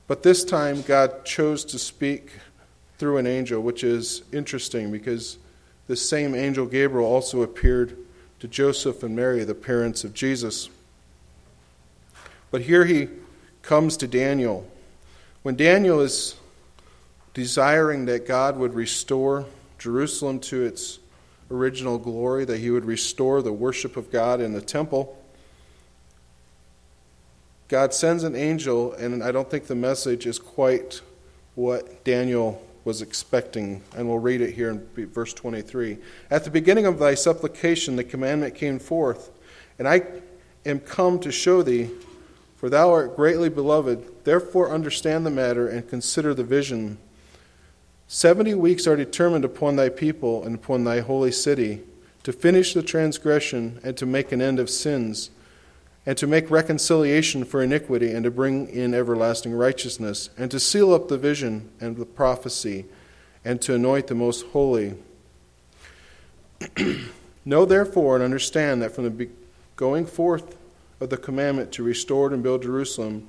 but 0.07 0.23
this 0.23 0.45
time, 0.45 0.83
God 0.83 1.25
chose 1.25 1.65
to 1.67 1.79
speak 1.79 2.33
through 2.99 3.17
an 3.17 3.27
angel, 3.27 3.63
which 3.63 3.85
is 3.85 4.23
interesting 4.33 4.91
because 4.91 5.39
the 5.87 5.97
same 5.97 6.35
angel 6.35 6.67
Gabriel 6.67 7.07
also 7.07 7.43
appeared 7.43 7.97
to 8.41 8.49
Joseph 8.49 9.03
and 9.03 9.17
Mary, 9.17 9.45
the 9.45 9.55
parents 9.55 10.05
of 10.05 10.15
Jesus. 10.15 10.69
But 12.51 12.63
here 12.63 12.85
he 12.85 13.09
comes 13.63 13.97
to 13.99 14.07
Daniel. 14.07 14.69
When 15.43 15.57
Daniel 15.57 16.01
is 16.01 16.35
desiring 17.35 18.07
that 18.07 18.27
God 18.27 18.57
would 18.59 18.75
restore 18.75 19.47
Jerusalem 19.79 20.41
to 20.41 20.65
its 20.65 20.99
original 21.51 21.99
glory, 21.99 22.45
that 22.45 22.59
he 22.59 22.71
would 22.71 22.85
restore 22.85 23.43
the 23.43 23.53
worship 23.53 23.97
of 23.97 24.11
God 24.11 24.41
in 24.41 24.53
the 24.53 24.61
temple, 24.61 25.17
God 27.69 27.93
sends 27.93 28.25
an 28.25 28.35
angel, 28.35 28.93
and 28.95 29.23
I 29.23 29.31
don't 29.31 29.51
think 29.51 29.67
the 29.67 29.75
message 29.75 30.27
is 30.27 30.39
quite 30.39 31.01
what 31.55 32.03
Daniel 32.05 32.63
was 32.89 33.03
expecting. 33.03 33.83
And 33.95 34.09
we'll 34.09 34.19
read 34.19 34.41
it 34.41 34.55
here 34.55 34.71
in 34.71 34.81
verse 35.09 35.35
23. 35.35 35.99
At 36.31 36.45
the 36.45 36.51
beginning 36.51 36.87
of 36.87 36.99
thy 36.99 37.15
supplication, 37.15 37.97
the 37.97 38.03
commandment 38.03 38.55
came 38.55 38.79
forth, 38.79 39.31
and 39.79 39.87
I 39.87 40.07
am 40.65 40.81
come 40.81 41.21
to 41.21 41.31
show 41.31 41.63
thee, 41.63 41.91
for 42.57 42.71
thou 42.71 42.91
art 42.91 43.15
greatly 43.15 43.51
beloved. 43.51 44.25
Therefore, 44.25 44.71
understand 44.71 45.27
the 45.27 45.31
matter 45.31 45.69
and 45.69 45.87
consider 45.87 46.33
the 46.33 46.45
vision. 46.45 46.97
Seventy 48.07 48.55
weeks 48.55 48.87
are 48.87 48.97
determined 48.97 49.45
upon 49.45 49.77
thy 49.77 49.91
people 49.91 50.43
and 50.43 50.55
upon 50.55 50.85
thy 50.85 51.01
holy 51.01 51.31
city, 51.31 51.83
to 52.23 52.33
finish 52.33 52.73
the 52.73 52.83
transgression 52.83 53.81
and 53.85 53.99
to 53.99 54.07
make 54.07 54.33
an 54.33 54.41
end 54.41 54.59
of 54.59 54.71
sins 54.71 55.29
and 56.09 56.17
to 56.17 56.27
make 56.27 56.51
reconciliation 56.51 57.45
for 57.45 57.63
iniquity, 57.63 58.13
and 58.13 58.25
to 58.25 58.31
bring 58.31 58.67
in 58.71 58.95
everlasting 58.95 59.53
righteousness, 59.53 60.31
and 60.39 60.51
to 60.51 60.59
seal 60.59 60.95
up 60.95 61.09
the 61.09 61.19
vision 61.19 61.69
and 61.83 61.99
the 61.99 62.07
prophecy, 62.07 62.87
and 63.45 63.61
to 63.61 63.75
anoint 63.75 64.07
the 64.07 64.15
most 64.15 64.47
holy. 64.47 64.95
know 67.45 67.67
therefore 67.67 68.15
and 68.15 68.25
understand 68.25 68.81
that 68.81 68.95
from 68.95 69.05
the 69.05 69.29
going 69.77 70.07
forth 70.07 70.57
of 70.99 71.11
the 71.11 71.19
commandment 71.19 71.73
to 71.73 71.83
restore 71.83 72.33
and 72.33 72.43
build 72.43 72.63
Jerusalem 72.63 73.29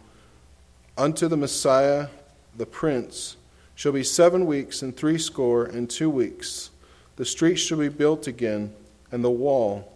unto 0.98 1.28
the 1.28 1.36
Messiah, 1.36 2.08
the 2.56 2.66
Prince, 2.66 3.36
shall 3.76 3.92
be 3.92 4.06
seven 4.06 4.46
weeks 4.46 4.82
and 4.82 4.96
threescore 4.96 5.66
and 5.66 5.90
two 5.90 6.10
weeks. 6.10 6.70
The 7.18 7.26
streets 7.26 7.60
shall 7.60 7.80
be 7.80 7.90
built 7.90 8.26
again, 8.26 8.74
and 9.12 9.22
the 9.22 9.30
wall, 9.30 9.92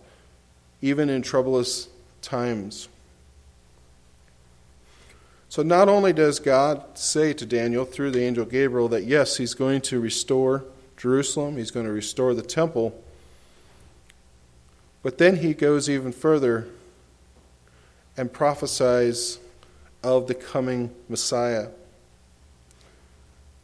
even 0.81 1.09
in 1.09 1.21
troublous 1.21 1.87
times. 2.23 2.87
So, 5.49 5.61
not 5.61 5.87
only 5.87 6.13
does 6.13 6.39
God 6.39 6.97
say 6.97 7.31
to 7.33 7.45
Daniel 7.45 7.85
through 7.85 8.09
the 8.09 8.23
angel 8.23 8.45
Gabriel 8.45 8.87
that 8.87 9.03
yes, 9.03 9.37
he's 9.37 9.53
going 9.53 9.81
to 9.81 9.99
restore 9.99 10.65
Jerusalem, 10.97 11.57
he's 11.57 11.69
going 11.69 11.85
to 11.85 11.91
restore 11.91 12.33
the 12.33 12.41
temple, 12.41 12.99
but 15.03 15.19
then 15.19 15.37
he 15.37 15.53
goes 15.53 15.87
even 15.89 16.11
further 16.11 16.67
and 18.17 18.33
prophesies 18.33 19.37
of 20.01 20.27
the 20.27 20.33
coming 20.33 20.89
Messiah. 21.07 21.67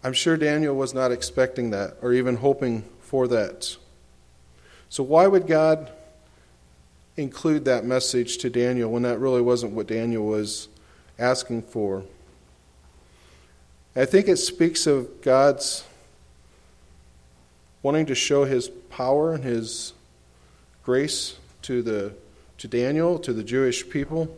I'm 0.03 0.13
sure 0.13 0.37
Daniel 0.37 0.75
was 0.75 0.93
not 0.93 1.11
expecting 1.11 1.71
that 1.71 1.97
or 2.01 2.13
even 2.13 2.37
hoping 2.37 2.83
for 2.99 3.27
that. 3.29 3.75
So, 4.89 5.03
why 5.03 5.27
would 5.27 5.47
God 5.47 5.91
include 7.17 7.65
that 7.65 7.85
message 7.85 8.37
to 8.37 8.49
Daniel 8.49 8.91
when 8.91 9.03
that 9.03 9.19
really 9.19 9.41
wasn't 9.41 9.73
what 9.73 9.87
Daniel 9.87 10.25
was 10.25 10.67
asking 11.17 11.63
for. 11.63 12.03
I 13.95 14.05
think 14.05 14.27
it 14.27 14.37
speaks 14.37 14.87
of 14.87 15.21
God's 15.21 15.83
wanting 17.81 18.05
to 18.05 18.15
show 18.15 18.45
his 18.45 18.69
power 18.89 19.33
and 19.33 19.43
his 19.43 19.93
grace 20.83 21.37
to 21.63 21.81
the 21.81 22.13
to 22.59 22.67
Daniel, 22.67 23.17
to 23.19 23.31
the 23.31 23.43
Jewish 23.43 23.89
people, 23.89 24.37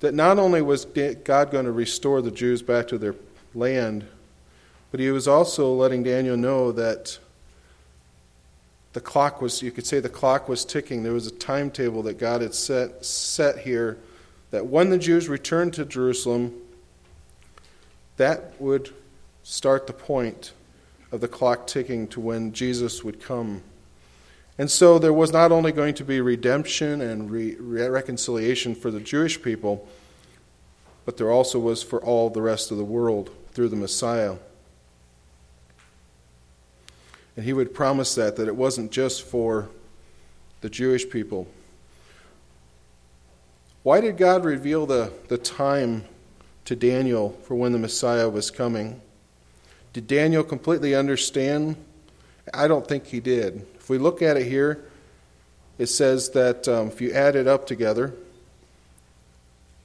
that 0.00 0.14
not 0.14 0.38
only 0.38 0.62
was 0.62 0.86
God 0.86 1.50
going 1.50 1.66
to 1.66 1.72
restore 1.72 2.22
the 2.22 2.30
Jews 2.30 2.62
back 2.62 2.88
to 2.88 2.96
their 2.96 3.14
land, 3.54 4.06
but 4.90 4.98
he 4.98 5.10
was 5.10 5.28
also 5.28 5.74
letting 5.74 6.02
Daniel 6.02 6.38
know 6.38 6.72
that 6.72 7.18
the 8.92 9.00
clock 9.00 9.40
was, 9.40 9.62
you 9.62 9.70
could 9.70 9.86
say 9.86 10.00
the 10.00 10.08
clock 10.08 10.48
was 10.48 10.64
ticking. 10.64 11.02
There 11.02 11.12
was 11.12 11.26
a 11.26 11.32
timetable 11.32 12.02
that 12.02 12.18
God 12.18 12.42
had 12.42 12.54
set, 12.54 13.04
set 13.04 13.58
here 13.58 13.98
that 14.50 14.66
when 14.66 14.90
the 14.90 14.98
Jews 14.98 15.28
returned 15.28 15.72
to 15.74 15.84
Jerusalem, 15.84 16.54
that 18.18 18.60
would 18.60 18.92
start 19.42 19.86
the 19.86 19.92
point 19.92 20.52
of 21.10 21.20
the 21.20 21.28
clock 21.28 21.66
ticking 21.66 22.06
to 22.08 22.20
when 22.20 22.52
Jesus 22.52 23.02
would 23.02 23.20
come. 23.20 23.62
And 24.58 24.70
so 24.70 24.98
there 24.98 25.12
was 25.12 25.32
not 25.32 25.50
only 25.50 25.72
going 25.72 25.94
to 25.94 26.04
be 26.04 26.20
redemption 26.20 27.00
and 27.00 27.30
re- 27.30 27.56
reconciliation 27.56 28.74
for 28.74 28.90
the 28.90 29.00
Jewish 29.00 29.40
people, 29.40 29.88
but 31.06 31.16
there 31.16 31.30
also 31.30 31.58
was 31.58 31.82
for 31.82 32.02
all 32.02 32.28
the 32.28 32.42
rest 32.42 32.70
of 32.70 32.76
the 32.76 32.84
world 32.84 33.30
through 33.52 33.70
the 33.70 33.76
Messiah. 33.76 34.36
And 37.36 37.44
he 37.44 37.52
would 37.52 37.74
promise 37.74 38.14
that, 38.14 38.36
that 38.36 38.48
it 38.48 38.56
wasn't 38.56 38.90
just 38.90 39.22
for 39.22 39.68
the 40.60 40.70
Jewish 40.70 41.08
people. 41.08 41.46
Why 43.82 44.00
did 44.00 44.16
God 44.16 44.44
reveal 44.44 44.86
the, 44.86 45.12
the 45.28 45.38
time 45.38 46.04
to 46.66 46.76
Daniel 46.76 47.30
for 47.44 47.54
when 47.54 47.72
the 47.72 47.78
Messiah 47.78 48.28
was 48.28 48.50
coming? 48.50 49.00
Did 49.92 50.06
Daniel 50.06 50.44
completely 50.44 50.94
understand? 50.94 51.76
I 52.54 52.68
don't 52.68 52.86
think 52.86 53.06
he 53.06 53.20
did. 53.20 53.66
If 53.74 53.90
we 53.90 53.98
look 53.98 54.22
at 54.22 54.36
it 54.36 54.46
here, 54.46 54.84
it 55.78 55.86
says 55.86 56.30
that 56.30 56.68
um, 56.68 56.88
if 56.88 57.00
you 57.00 57.12
add 57.12 57.34
it 57.34 57.48
up 57.48 57.66
together, 57.66 58.14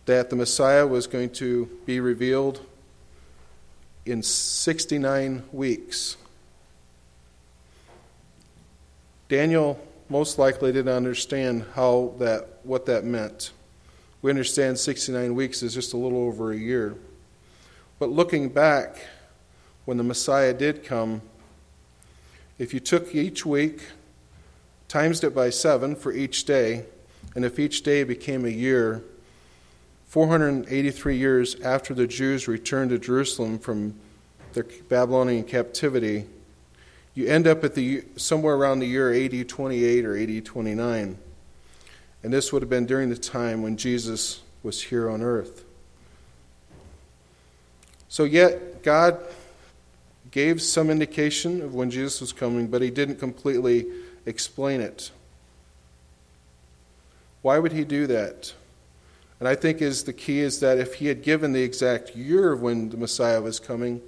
that 0.06 0.30
the 0.30 0.36
Messiah 0.36 0.86
was 0.86 1.08
going 1.08 1.32
to 1.32 1.66
be 1.86 2.00
revealed 2.00 2.62
in 4.06 4.22
69 4.22 5.44
weeks. 5.51 6.18
Daniel 9.29 9.79
most 10.10 10.39
likely 10.39 10.72
didn't 10.72 10.93
understand 10.93 11.65
how 11.74 12.13
that 12.19 12.60
what 12.63 12.86
that 12.86 13.03
meant. 13.03 13.51
We 14.22 14.31
understand 14.31 14.79
69 14.79 15.36
weeks 15.36 15.62
is 15.62 15.74
just 15.74 15.93
a 15.93 15.98
little 15.98 16.19
over 16.19 16.51
a 16.51 16.57
year. 16.57 16.96
But 18.00 18.10
looking 18.10 18.50
back, 18.50 18.98
when 19.86 19.98
the 19.98 20.03
Messiah 20.03 20.53
did 20.53 20.84
come, 20.84 21.22
if 22.57 22.74
you 22.74 22.79
took 22.79 23.13
each 23.13 23.46
week, 23.46 23.81
times 24.88 25.24
it 25.24 25.36
by 25.36 25.50
seven 25.50 25.96
for 25.96 26.12
each 26.12 26.46
day, 26.46 26.86
and 27.36 27.46
if 27.46 27.60
each 27.60 27.84
day 27.84 28.03
became 28.03 28.46
a 28.46 28.50
year, 28.50 29.03
483 30.07 31.17
years 31.17 31.60
after 31.62 31.93
the 31.93 32.07
Jews 32.07 32.48
returned 32.48 32.91
to 32.91 32.98
Jerusalem 32.98 33.60
from 33.60 33.93
their 34.53 34.65
Babylonian 34.89 35.43
captivity, 35.43 36.25
you 37.17 37.25
end 37.25 37.47
up 37.47 37.63
at 37.63 37.74
the 37.74 38.03
somewhere 38.15 38.53
around 38.53 38.77
the 38.77 38.86
year 38.86 39.12
AD 39.12 39.50
28 39.50 40.05
or 40.05 40.15
AD 40.15 40.45
29. 40.45 41.17
And 42.21 42.33
this 42.33 42.53
would 42.53 42.62
have 42.62 42.69
been 42.69 42.86
during 42.86 43.09
the 43.09 43.17
time 43.17 43.63
when 43.63 43.75
Jesus 43.75 44.41
was 44.62 44.83
here 44.83 45.09
on 45.09 45.24
earth. 45.24 45.65
So, 48.07 48.24
yet, 48.24 48.83
God 48.83 49.17
gave 50.29 50.62
some 50.62 50.91
indication 50.91 51.59
of 51.63 51.74
when 51.74 51.89
Jesus 51.89 52.21
was 52.21 52.31
coming, 52.31 52.67
but 52.67 52.83
he 52.83 52.91
didn't 52.91 53.15
completely 53.15 53.88
explain 54.27 54.79
it. 54.79 55.09
Why 57.41 57.57
would 57.57 57.71
he 57.71 57.83
do 57.83 58.05
that? 58.05 58.53
And 59.39 59.47
I 59.50 59.55
think 59.55 59.81
is 59.81 60.03
the 60.03 60.13
key 60.13 60.41
is 60.41 60.59
that 60.59 60.77
if 60.77 60.93
he 60.93 61.07
had 61.07 61.24
given 61.24 61.51
the 61.51 61.63
exact 61.63 62.15
year 62.15 62.53
of 62.53 62.62
when 62.62 62.89
the 62.89 62.97
Messiah 62.97 63.41
was 63.41 63.59
coming, 63.59 64.03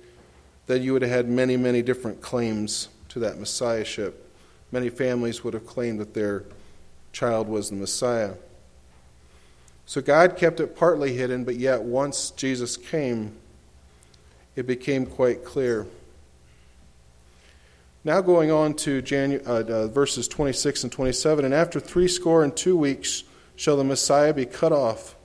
then 0.67 0.83
you 0.83 0.93
would 0.93 1.01
have 1.01 1.09
had 1.09 1.27
many, 1.27 1.57
many 1.57 1.81
different 1.81 2.21
claims 2.21 2.89
to 3.09 3.19
that 3.19 3.37
messiahship. 3.37 4.25
Many 4.71 4.89
families 4.89 5.43
would 5.43 5.53
have 5.53 5.65
claimed 5.65 5.99
that 5.99 6.13
their 6.13 6.43
child 7.11 7.47
was 7.47 7.69
the 7.69 7.75
Messiah. 7.75 8.33
So 9.85 10.01
God 10.01 10.37
kept 10.37 10.59
it 10.59 10.75
partly 10.75 11.15
hidden, 11.15 11.43
but 11.43 11.55
yet 11.55 11.81
once 11.81 12.29
Jesus 12.31 12.77
came, 12.77 13.35
it 14.55 14.67
became 14.67 15.05
quite 15.05 15.43
clear. 15.43 15.87
Now, 18.03 18.21
going 18.21 18.51
on 18.51 18.75
to 18.75 19.01
Janu- 19.01 19.45
uh, 19.45 19.63
uh, 19.63 19.87
verses 19.87 20.27
26 20.27 20.83
and 20.83 20.91
27 20.91 21.43
And 21.43 21.53
after 21.53 21.79
threescore 21.79 22.43
and 22.43 22.55
two 22.55 22.77
weeks 22.77 23.23
shall 23.55 23.77
the 23.77 23.83
Messiah 23.83 24.33
be 24.33 24.45
cut 24.45 24.71
off, 24.71 25.15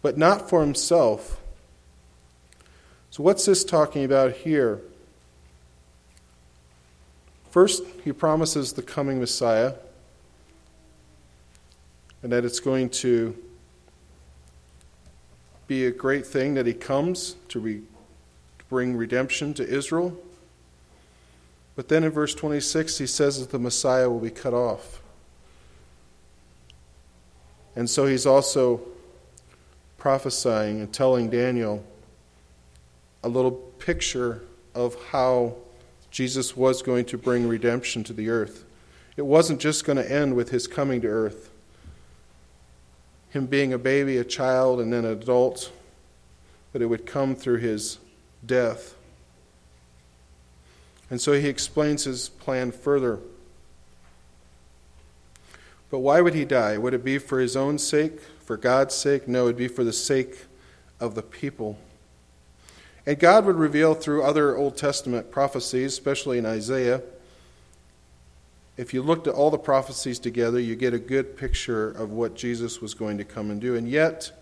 but 0.00 0.16
not 0.16 0.48
for 0.48 0.60
himself. 0.60 1.40
So, 3.10 3.22
what's 3.22 3.44
this 3.44 3.62
talking 3.62 4.04
about 4.04 4.32
here? 4.32 4.80
First, 7.54 7.84
he 8.02 8.10
promises 8.10 8.72
the 8.72 8.82
coming 8.82 9.20
Messiah 9.20 9.74
and 12.24 12.32
that 12.32 12.44
it's 12.44 12.58
going 12.58 12.90
to 12.90 13.36
be 15.68 15.86
a 15.86 15.92
great 15.92 16.26
thing 16.26 16.54
that 16.54 16.66
he 16.66 16.74
comes 16.74 17.36
to, 17.50 17.60
re- 17.60 17.82
to 18.58 18.64
bring 18.68 18.96
redemption 18.96 19.54
to 19.54 19.64
Israel. 19.64 20.20
But 21.76 21.86
then 21.86 22.02
in 22.02 22.10
verse 22.10 22.34
26, 22.34 22.98
he 22.98 23.06
says 23.06 23.38
that 23.38 23.52
the 23.52 23.60
Messiah 23.60 24.10
will 24.10 24.18
be 24.18 24.30
cut 24.30 24.52
off. 24.52 25.00
And 27.76 27.88
so 27.88 28.04
he's 28.06 28.26
also 28.26 28.80
prophesying 29.96 30.80
and 30.80 30.92
telling 30.92 31.30
Daniel 31.30 31.84
a 33.22 33.28
little 33.28 33.52
picture 33.52 34.42
of 34.74 34.96
how 35.12 35.54
Jesus 36.14 36.56
was 36.56 36.80
going 36.80 37.04
to 37.06 37.18
bring 37.18 37.48
redemption 37.48 38.04
to 38.04 38.12
the 38.12 38.30
earth. 38.30 38.64
It 39.16 39.26
wasn't 39.26 39.60
just 39.60 39.84
going 39.84 39.96
to 39.96 40.08
end 40.08 40.36
with 40.36 40.50
his 40.50 40.68
coming 40.68 41.00
to 41.00 41.08
earth, 41.08 41.50
him 43.30 43.46
being 43.46 43.72
a 43.72 43.78
baby, 43.78 44.16
a 44.18 44.24
child, 44.24 44.80
and 44.80 44.92
then 44.92 45.04
an 45.04 45.10
adult, 45.10 45.72
but 46.72 46.80
it 46.80 46.86
would 46.86 47.04
come 47.04 47.34
through 47.34 47.56
his 47.56 47.98
death. 48.46 48.94
And 51.10 51.20
so 51.20 51.32
he 51.32 51.48
explains 51.48 52.04
his 52.04 52.28
plan 52.28 52.70
further. 52.70 53.18
But 55.90 55.98
why 55.98 56.20
would 56.20 56.34
he 56.34 56.44
die? 56.44 56.78
Would 56.78 56.94
it 56.94 57.02
be 57.02 57.18
for 57.18 57.40
his 57.40 57.56
own 57.56 57.76
sake, 57.76 58.20
for 58.38 58.56
God's 58.56 58.94
sake? 58.94 59.26
No, 59.26 59.42
it 59.42 59.46
would 59.46 59.56
be 59.56 59.66
for 59.66 59.82
the 59.82 59.92
sake 59.92 60.44
of 61.00 61.16
the 61.16 61.22
people. 61.22 61.76
And 63.06 63.18
God 63.18 63.44
would 63.44 63.56
reveal 63.56 63.94
through 63.94 64.22
other 64.22 64.56
Old 64.56 64.76
Testament 64.76 65.30
prophecies, 65.30 65.92
especially 65.92 66.38
in 66.38 66.46
Isaiah. 66.46 67.02
If 68.76 68.94
you 68.94 69.02
looked 69.02 69.26
at 69.26 69.34
all 69.34 69.50
the 69.50 69.58
prophecies 69.58 70.18
together, 70.18 70.58
you 70.58 70.74
get 70.74 70.94
a 70.94 70.98
good 70.98 71.36
picture 71.36 71.90
of 71.90 72.10
what 72.10 72.34
Jesus 72.34 72.80
was 72.80 72.94
going 72.94 73.18
to 73.18 73.24
come 73.24 73.50
and 73.50 73.60
do. 73.60 73.76
And 73.76 73.88
yet, 73.88 74.32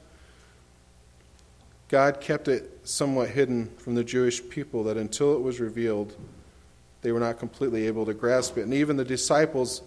God 1.88 2.20
kept 2.20 2.48
it 2.48 2.80
somewhat 2.84 3.30
hidden 3.30 3.70
from 3.78 3.94
the 3.94 4.04
Jewish 4.04 4.48
people 4.48 4.84
that 4.84 4.96
until 4.96 5.34
it 5.34 5.40
was 5.42 5.60
revealed, 5.60 6.16
they 7.02 7.12
were 7.12 7.20
not 7.20 7.38
completely 7.38 7.86
able 7.86 8.06
to 8.06 8.14
grasp 8.14 8.56
it. 8.56 8.62
And 8.62 8.72
even 8.72 8.96
the 8.96 9.04
disciples 9.04 9.82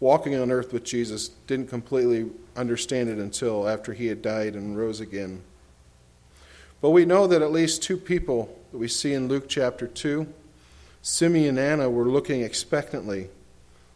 walking 0.00 0.34
on 0.36 0.50
earth 0.50 0.72
with 0.72 0.84
Jesus 0.84 1.28
didn't 1.46 1.68
completely 1.68 2.30
understand 2.56 3.08
it 3.08 3.18
until 3.18 3.68
after 3.68 3.92
he 3.92 4.06
had 4.06 4.22
died 4.22 4.54
and 4.54 4.78
rose 4.78 5.00
again. 5.00 5.42
But 6.82 6.90
we 6.90 7.04
know 7.04 7.28
that 7.28 7.40
at 7.40 7.52
least 7.52 7.82
two 7.82 7.96
people 7.96 8.54
that 8.72 8.78
we 8.78 8.88
see 8.88 9.14
in 9.14 9.28
Luke 9.28 9.48
chapter 9.48 9.86
2, 9.86 10.26
Simeon 11.00 11.56
and 11.56 11.58
Anna, 11.58 11.88
were 11.88 12.04
looking 12.04 12.42
expectantly 12.42 13.28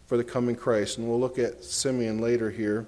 for 0.06 0.16
the 0.16 0.24
coming 0.24 0.54
Christ. 0.54 0.96
And 0.96 1.08
we'll 1.08 1.18
look 1.18 1.36
at 1.38 1.64
Simeon 1.64 2.20
later 2.20 2.48
here. 2.48 2.86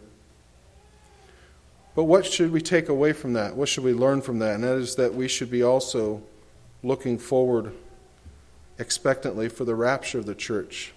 But 1.97 2.05
what 2.05 2.25
should 2.25 2.53
we 2.53 2.61
take 2.61 2.89
away 2.89 3.13
from 3.13 3.33
that? 3.33 3.57
What 3.57 3.69
should 3.69 3.83
we 3.83 3.93
learn 3.93 4.23
from 4.23 4.39
that? 4.39 4.55
And 4.55 4.63
that 4.63 4.77
is 4.77 4.95
that 4.95 5.15
we 5.15 5.27
should 5.27 5.51
be 5.51 5.65
also 5.65 6.23
looking 6.85 7.19
forward 7.19 7.75
expectantly 8.79 9.49
for 9.49 9.65
the 9.65 9.75
rapture 9.75 10.19
of 10.19 10.27
the 10.27 10.35
church 10.37 10.93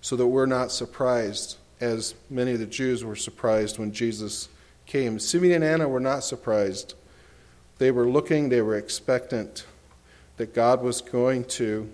so 0.00 0.14
that 0.14 0.28
we're 0.28 0.46
not 0.46 0.70
surprised 0.70 1.56
as 1.80 2.14
many 2.30 2.52
of 2.52 2.60
the 2.60 2.66
Jews 2.66 3.02
were 3.02 3.16
surprised 3.16 3.80
when 3.80 3.92
Jesus 3.92 4.48
came. 4.86 5.18
Simeon 5.18 5.62
and 5.62 5.64
Anna 5.64 5.88
were 5.88 5.98
not 5.98 6.22
surprised. 6.22 6.94
They 7.80 7.90
were 7.90 8.06
looking, 8.06 8.50
they 8.50 8.60
were 8.60 8.76
expectant 8.76 9.64
that 10.36 10.54
God 10.54 10.82
was 10.82 11.00
going 11.00 11.44
to 11.44 11.90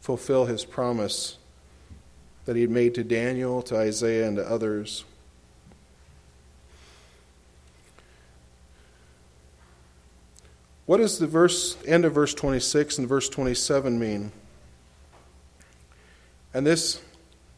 fulfill 0.00 0.44
his 0.44 0.64
promise 0.64 1.36
that 2.44 2.54
he 2.54 2.62
had 2.62 2.70
made 2.70 2.94
to 2.94 3.02
Daniel, 3.02 3.60
to 3.62 3.76
Isaiah, 3.76 4.28
and 4.28 4.36
to 4.36 4.48
others. 4.48 5.04
What 10.86 10.98
does 10.98 11.18
the 11.18 11.26
verse 11.26 11.76
end 11.84 12.04
of 12.04 12.14
verse 12.14 12.32
26 12.32 12.98
and 12.98 13.08
verse 13.08 13.28
27 13.28 13.98
mean? 13.98 14.30
And 16.54 16.64
this 16.64 17.02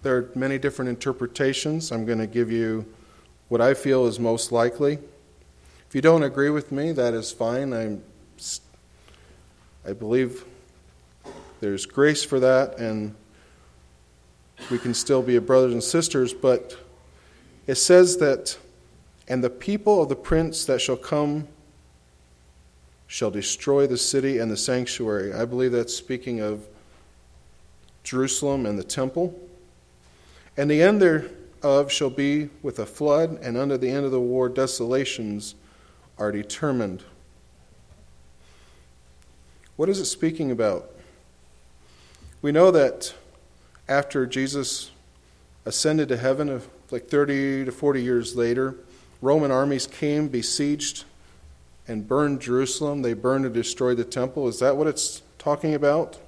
there 0.03 0.17
are 0.17 0.31
many 0.35 0.57
different 0.57 0.89
interpretations. 0.89 1.93
I'm 1.93 2.07
going 2.07 2.19
to 2.19 2.27
give 2.27 2.51
you 2.51 2.87
what 3.49 3.61
I 3.61 3.75
feel 3.75 4.07
is 4.07 4.19
most 4.19 4.53
likely. 4.53 5.01
You 5.97 6.03
don't 6.03 6.25
agree 6.25 6.51
with 6.51 6.73
me, 6.73 6.93
that 6.93 7.15
is 7.15 7.33
fine. 7.33 7.73
I'm 7.73 8.03
I 9.83 9.95
believe 9.95 10.45
there's 11.61 11.87
grace 11.87 12.23
for 12.23 12.39
that 12.39 12.79
and 12.79 13.15
we 14.71 14.79
can 14.79 14.93
still 14.93 15.23
be 15.23 15.39
brothers 15.39 15.73
and 15.73 15.83
sisters, 15.83 16.35
but 16.35 16.77
it 17.67 17.77
says 17.77 18.19
that 18.19 18.59
and 19.27 19.43
the 19.43 19.49
people 19.49 20.03
of 20.03 20.11
the 20.11 20.17
prince 20.17 20.67
that 20.67 20.83
shall 20.83 20.99
come 20.99 21.49
shall 23.07 23.31
destroy 23.31 23.87
the 23.87 23.97
city 23.97 24.37
and 24.37 24.51
the 24.51 24.57
sanctuary. 24.59 25.33
I 25.33 25.47
believe 25.47 25.73
that's 25.73 25.97
speaking 25.97 26.41
of 26.41 26.69
Jerusalem 28.05 28.67
and 28.67 28.79
the 28.79 28.85
temple. 28.85 29.35
And 30.59 30.71
the 30.71 30.83
end 30.83 31.01
thereof 31.01 31.91
shall 31.91 32.11
be 32.11 32.51
with 32.63 32.81
a 32.81 32.85
flood, 32.85 33.39
and 33.41 33.57
under 33.57 33.79
the 33.79 33.89
end 33.89 34.05
of 34.05 34.11
the 34.11 34.21
war 34.21 34.51
desolations 34.51 35.55
are 36.19 36.33
determined. 36.33 37.03
What 39.77 39.89
is 39.89 39.99
it 39.99 40.07
speaking 40.07 40.51
about? 40.51 40.91
We 42.41 42.53
know 42.53 42.71
that 42.71 43.15
after 43.89 44.27
Jesus 44.27 44.91
ascended 45.65 46.09
to 46.09 46.17
heaven, 46.17 46.63
like 46.91 47.09
30 47.09 47.67
to 47.67 47.73
40 47.73 48.03
years 48.03 48.37
later, 48.37 48.77
Roman 49.21 49.51
armies 49.51 49.87
came, 49.87 50.29
besieged 50.29 51.05
and 51.89 52.07
burned 52.07 52.41
Jerusalem. 52.41 53.03
They 53.03 53.15
burned 53.15 53.45
and 53.45 53.55
destroyed 53.55 53.97
the 53.97 54.05
temple. 54.05 54.49
Is 54.49 54.59
that 54.61 54.77
what 54.77 54.87
it's 54.87 55.23
talking 55.39 55.75
about? 55.75 56.19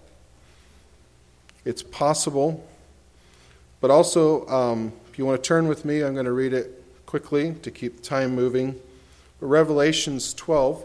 It's 1.64 1.82
possible. 1.82 2.66
But 3.80 3.90
also, 3.90 4.46
um, 4.48 4.92
if 5.10 5.18
you 5.18 5.24
want 5.24 5.42
to 5.42 5.46
turn 5.46 5.68
with 5.68 5.84
me, 5.84 6.02
I'm 6.02 6.14
going 6.14 6.26
to 6.26 6.32
read 6.32 6.52
it 6.52 6.82
quickly 7.06 7.54
to 7.62 7.70
keep 7.70 8.02
time 8.02 8.34
moving. 8.34 8.78
Revelations 9.40 10.34
12 10.34 10.84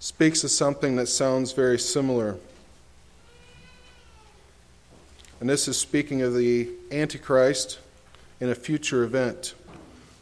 speaks 0.00 0.42
of 0.42 0.50
something 0.50 0.96
that 0.96 1.06
sounds 1.06 1.52
very 1.52 1.78
similar. 1.78 2.36
And 5.40 5.48
this 5.48 5.68
is 5.68 5.78
speaking 5.78 6.22
of 6.22 6.34
the 6.34 6.68
Antichrist 6.90 7.78
in 8.40 8.48
a 8.48 8.54
future 8.54 9.04
event. 9.04 9.54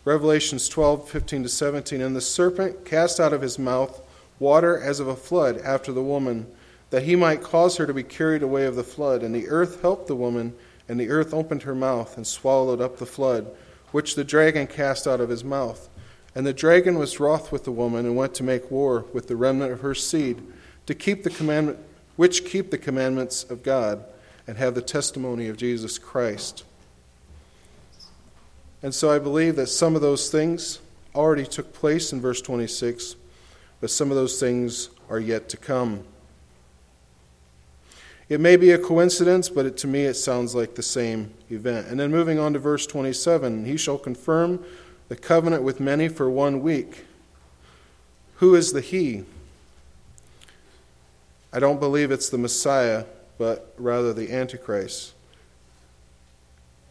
Revelations 0.05 0.68
12, 0.68 1.09
15 1.09 1.44
to 1.44 1.48
17. 1.48 2.00
And 2.02 2.14
the 2.14 2.20
serpent 2.20 2.85
cast 2.85 3.18
out 3.18 3.33
of 3.33 3.40
his 3.40 3.59
mouth 3.59 4.02
water 4.38 4.79
as 4.79 5.00
of 5.00 5.09
a 5.09 5.16
flood 5.16 5.59
after 5.59 5.92
the 5.92 6.02
woman, 6.02 6.46
that 6.90 7.05
he 7.05 7.16
might 7.16 7.42
cause 7.42 7.79
her 7.79 7.87
to 7.87 7.94
be 7.94 8.02
carried 8.02 8.42
away 8.42 8.66
of 8.66 8.76
the 8.76 8.85
flood. 8.85 9.22
And 9.22 9.35
the 9.35 9.48
earth 9.48 9.81
helped 9.81 10.09
the 10.09 10.14
woman, 10.14 10.55
and 10.88 11.00
the 11.00 11.09
earth 11.09 11.33
opened 11.33 11.62
her 11.62 11.74
mouth 11.74 12.16
and 12.18 12.26
swallowed 12.26 12.83
up 12.83 12.98
the 12.98 13.07
flood, 13.07 13.50
which 13.92 14.14
the 14.14 14.25
dragon 14.25 14.66
cast 14.66 15.07
out 15.07 15.20
of 15.20 15.29
his 15.29 15.44
mouth. 15.44 15.88
And 16.35 16.46
the 16.46 16.53
dragon 16.53 16.99
was 16.99 17.18
wroth 17.18 17.51
with 17.51 17.64
the 17.64 17.72
woman, 17.72 18.05
and 18.05 18.16
went 18.16 18.35
to 18.35 18.42
make 18.42 18.70
war 18.70 19.07
with 19.12 19.27
the 19.29 19.37
remnant 19.37 19.72
of 19.72 19.81
her 19.81 19.94
seed, 19.94 20.42
to 20.87 20.94
keep 20.94 21.22
the 21.22 21.31
commandment 21.31 21.79
which 22.16 22.44
keep 22.44 22.70
the 22.70 22.79
commandments 22.79 23.44
of 23.44 23.62
God, 23.62 24.05
and 24.46 24.57
have 24.57 24.75
the 24.75 24.83
testimony 24.83 25.49
of 25.49 25.57
Jesus 25.57 25.99
Christ. 25.99 26.64
And 28.83 28.94
so 28.94 29.11
I 29.11 29.18
believe 29.18 29.57
that 29.57 29.66
some 29.66 29.94
of 29.94 30.03
those 30.03 30.31
things 30.31 30.79
already 31.14 31.46
took 31.46 31.72
place 31.72 32.12
in 32.12 32.20
verse 32.20 32.40
26, 32.40 33.16
but 33.81 33.90
some 33.90 34.11
of 34.11 34.16
those 34.16 34.38
things 34.38 34.90
are 35.09 35.18
yet 35.18 35.49
to 35.49 35.57
come. 35.57 36.05
It 38.28 38.40
may 38.40 38.56
be 38.56 38.72
a 38.72 38.78
coincidence, 38.78 39.48
but 39.48 39.66
it, 39.66 39.76
to 39.78 39.86
me 39.86 40.04
it 40.04 40.14
sounds 40.14 40.54
like 40.54 40.74
the 40.74 40.82
same 40.82 41.32
event. 41.50 41.86
And 41.88 42.00
then 42.00 42.10
moving 42.10 42.38
on 42.38 42.52
to 42.54 42.58
verse 42.58 42.86
27 42.86 43.64
He 43.64 43.76
shall 43.76 43.98
confirm 43.98 44.64
the 45.08 45.16
covenant 45.16 45.62
with 45.62 45.78
many 45.78 46.08
for 46.08 46.28
one 46.28 46.60
week. 46.60 47.04
Who 48.36 48.54
is 48.54 48.72
the 48.72 48.80
He? 48.80 49.24
I 51.52 51.60
don't 51.60 51.80
believe 51.80 52.10
it's 52.10 52.28
the 52.28 52.38
Messiah, 52.38 53.04
but 53.38 53.72
rather 53.78 54.12
the 54.12 54.32
Antichrist. 54.32 55.14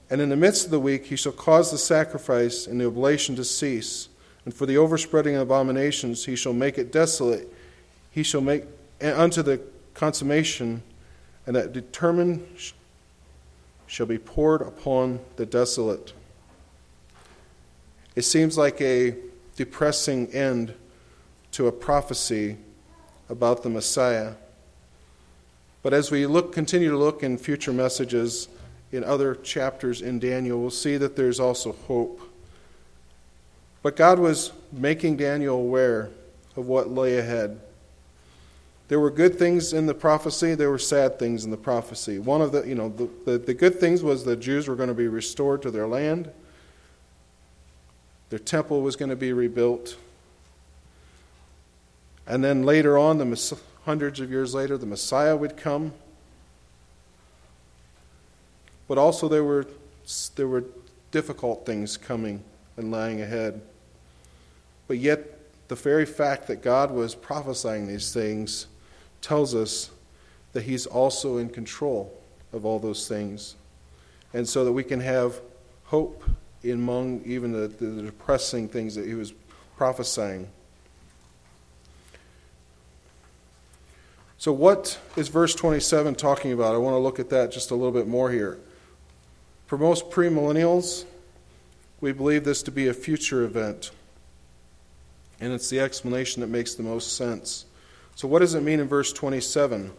And 0.09 0.21
in 0.21 0.29
the 0.29 0.35
midst 0.35 0.65
of 0.65 0.71
the 0.71 0.79
week 0.79 1.05
he 1.05 1.15
shall 1.15 1.31
cause 1.31 1.71
the 1.71 1.77
sacrifice 1.77 2.67
and 2.67 2.79
the 2.79 2.87
oblation 2.87 3.35
to 3.35 3.43
cease. 3.43 4.07
And 4.45 4.53
for 4.53 4.65
the 4.65 4.77
overspreading 4.77 5.35
of 5.35 5.41
abominations 5.41 6.25
he 6.25 6.35
shall 6.35 6.53
make 6.53 6.77
it 6.77 6.91
desolate. 6.91 7.51
He 8.11 8.23
shall 8.23 8.41
make 8.41 8.63
unto 9.01 9.41
the 9.41 9.59
consummation, 9.93 10.83
and 11.45 11.55
that 11.55 11.73
determined 11.73 12.45
shall 13.87 14.05
be 14.05 14.17
poured 14.17 14.61
upon 14.61 15.19
the 15.35 15.45
desolate. 15.45 16.13
It 18.15 18.23
seems 18.23 18.57
like 18.57 18.81
a 18.81 19.15
depressing 19.55 20.27
end 20.33 20.73
to 21.51 21.67
a 21.67 21.71
prophecy 21.71 22.57
about 23.29 23.63
the 23.63 23.69
Messiah. 23.69 24.33
But 25.83 25.93
as 25.93 26.11
we 26.11 26.25
look, 26.25 26.51
continue 26.51 26.89
to 26.89 26.97
look 26.97 27.23
in 27.23 27.37
future 27.37 27.73
messages 27.73 28.47
in 28.91 29.03
other 29.03 29.35
chapters 29.35 30.01
in 30.01 30.19
Daniel, 30.19 30.59
we'll 30.59 30.69
see 30.69 30.97
that 30.97 31.15
there's 31.15 31.39
also 31.39 31.73
hope. 31.87 32.21
But 33.83 33.95
God 33.95 34.17
was 34.17 34.51
making 34.71 35.17
Daniel 35.17 35.57
aware 35.57 36.09
of 36.55 36.67
what 36.67 36.89
lay 36.89 37.17
ahead. 37.17 37.59
There 38.87 38.99
were 38.99 39.09
good 39.09 39.39
things 39.39 39.73
in 39.73 39.87
the 39.87 39.95
prophecy, 39.95 40.53
there 40.53 40.69
were 40.69 40.77
sad 40.77 41.17
things 41.17 41.43
in 41.43 41.51
the 41.51 41.57
prophecy. 41.57 42.19
One 42.19 42.41
of 42.41 42.51
the, 42.51 42.63
you 42.67 42.75
know, 42.75 42.89
the, 42.89 43.09
the, 43.25 43.37
the 43.39 43.53
good 43.53 43.79
things 43.79 44.03
was 44.03 44.23
the 44.23 44.35
Jews 44.35 44.67
were 44.67 44.75
going 44.75 44.89
to 44.89 44.95
be 44.95 45.07
restored 45.07 45.63
to 45.63 45.71
their 45.71 45.87
land. 45.87 46.29
Their 48.29 48.39
temple 48.39 48.81
was 48.81 48.95
going 48.95 49.09
to 49.09 49.15
be 49.15 49.33
rebuilt. 49.33 49.97
And 52.27 52.43
then 52.43 52.63
later 52.63 52.97
on, 52.97 53.17
the 53.17 53.59
hundreds 53.85 54.19
of 54.19 54.29
years 54.31 54.53
later, 54.53 54.77
the 54.77 54.85
Messiah 54.85 55.35
would 55.35 55.57
come. 55.57 55.93
But 58.87 58.97
also 58.97 59.27
there 59.27 59.43
were 59.43 59.65
there 60.35 60.47
were 60.47 60.63
difficult 61.09 61.65
things 61.65 61.97
coming 61.97 62.43
and 62.77 62.91
lying 62.91 63.21
ahead. 63.21 63.61
But 64.87 64.97
yet 64.99 65.39
the 65.67 65.75
very 65.75 66.05
fact 66.05 66.47
that 66.47 66.61
God 66.61 66.91
was 66.91 67.15
prophesying 67.15 67.87
these 67.87 68.13
things 68.13 68.67
tells 69.25 69.55
us 69.55 69.89
that 70.53 70.63
he's 70.63 70.85
also 70.85 71.37
in 71.37 71.49
control 71.49 72.15
of 72.53 72.63
all 72.63 72.79
those 72.79 73.07
things. 73.07 73.55
And 74.33 74.47
so 74.47 74.63
that 74.63 74.71
we 74.71 74.83
can 74.83 74.99
have 74.99 75.41
hope 75.85 76.23
among 76.63 77.21
even 77.25 77.51
the, 77.51 77.67
the 77.67 78.03
depressing 78.03 78.67
things 78.67 78.95
that 78.95 79.05
he 79.05 79.15
was 79.15 79.33
prophesying. 79.77 80.47
So, 84.37 84.51
what 84.51 84.99
is 85.15 85.27
verse 85.27 85.55
27 85.55 86.15
talking 86.15 86.51
about? 86.51 86.75
I 86.75 86.77
want 86.77 86.93
to 86.93 86.99
look 86.99 87.19
at 87.19 87.29
that 87.31 87.51
just 87.51 87.71
a 87.71 87.75
little 87.75 87.91
bit 87.91 88.07
more 88.07 88.29
here. 88.29 88.59
For 89.65 89.77
most 89.77 90.11
premillennials, 90.11 91.05
we 91.99 92.11
believe 92.11 92.43
this 92.43 92.61
to 92.63 92.71
be 92.71 92.87
a 92.87 92.93
future 92.93 93.43
event. 93.43 93.91
And 95.39 95.51
it's 95.51 95.69
the 95.69 95.79
explanation 95.79 96.41
that 96.41 96.47
makes 96.47 96.75
the 96.75 96.83
most 96.83 97.15
sense. 97.17 97.65
So, 98.15 98.27
what 98.27 98.39
does 98.39 98.55
it 98.55 98.61
mean 98.61 98.79
in 98.79 98.87
verse 98.87 99.13
27? 99.13 99.91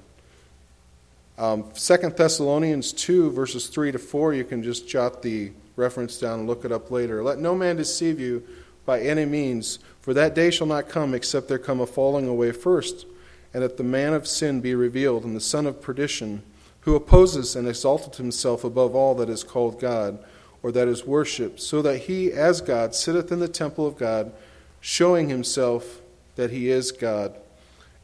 Um, 1.38 1.70
2 1.74 1.96
Thessalonians 2.16 2.92
2, 2.92 3.30
verses 3.30 3.68
3 3.68 3.92
to 3.92 3.98
4, 3.98 4.34
you 4.34 4.44
can 4.44 4.62
just 4.62 4.88
jot 4.88 5.22
the 5.22 5.52
reference 5.76 6.18
down 6.18 6.40
and 6.40 6.48
look 6.48 6.64
it 6.64 6.72
up 6.72 6.90
later. 6.90 7.22
Let 7.22 7.38
no 7.38 7.54
man 7.54 7.76
deceive 7.76 8.18
you 8.18 8.42
by 8.86 9.00
any 9.00 9.26
means, 9.26 9.78
for 10.00 10.14
that 10.14 10.34
day 10.34 10.50
shall 10.50 10.66
not 10.66 10.88
come 10.88 11.12
except 11.12 11.48
there 11.48 11.58
come 11.58 11.80
a 11.80 11.86
falling 11.86 12.26
away 12.26 12.52
first 12.52 13.04
and 13.56 13.62
that 13.62 13.78
the 13.78 13.82
man 13.82 14.12
of 14.12 14.28
sin 14.28 14.60
be 14.60 14.74
revealed, 14.74 15.24
and 15.24 15.34
the 15.34 15.40
son 15.40 15.66
of 15.66 15.80
perdition, 15.80 16.42
who 16.80 16.94
opposes 16.94 17.56
and 17.56 17.66
exalteth 17.66 18.18
himself 18.18 18.64
above 18.64 18.94
all 18.94 19.14
that 19.14 19.30
is 19.30 19.42
called 19.42 19.80
God, 19.80 20.22
or 20.62 20.70
that 20.72 20.86
is 20.88 21.06
worshipped, 21.06 21.58
so 21.58 21.80
that 21.80 22.00
he, 22.00 22.30
as 22.30 22.60
God, 22.60 22.94
sitteth 22.94 23.32
in 23.32 23.38
the 23.38 23.48
temple 23.48 23.86
of 23.86 23.96
God, 23.96 24.30
showing 24.82 25.30
himself 25.30 26.02
that 26.34 26.50
he 26.50 26.68
is 26.68 26.92
God. 26.92 27.34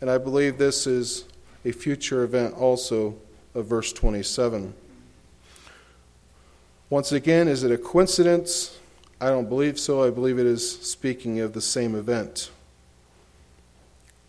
And 0.03 0.11
I 0.11 0.19
believe 0.19 0.59
this 0.59 0.89
is 0.89 1.27
a 1.65 1.71
future 1.71 2.25
event 2.25 2.55
also 2.55 3.15
of 3.55 3.67
verse 3.67 3.93
27. 3.93 4.75
Once 6.91 7.13
again, 7.13 7.47
is 7.47 7.63
it 7.63 7.71
a 7.71 7.79
coincidence? 7.79 8.81
I 9.21 9.29
don't 9.29 9.49
believe 9.49 9.79
so. 9.79 10.03
I 10.03 10.11
believe 10.11 10.41
it 10.41 10.47
is 10.47 10.69
speaking 10.83 11.39
of 11.39 11.53
the 11.53 11.61
same 11.61 11.95
event 11.95 12.51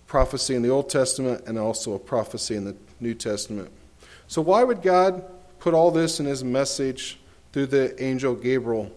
prophecy 0.06 0.54
in 0.54 0.62
the 0.62 0.70
Old 0.70 0.92
Testament 0.92 1.44
and 1.48 1.58
also 1.58 1.94
a 1.96 2.00
prophecy 2.00 2.56
in 2.56 2.66
the 2.66 2.76
New 3.00 3.16
Testament. 3.16 3.72
So, 4.28 4.44
why 4.44 4.64
would 4.64 4.84
God 4.84 5.24
put 5.58 5.74
all 5.74 5.90
this 5.90 6.20
in 6.20 6.28
his 6.28 6.44
message 6.44 7.20
through 7.52 7.66
the 7.66 8.00
angel 8.02 8.36
Gabriel? 8.36 8.92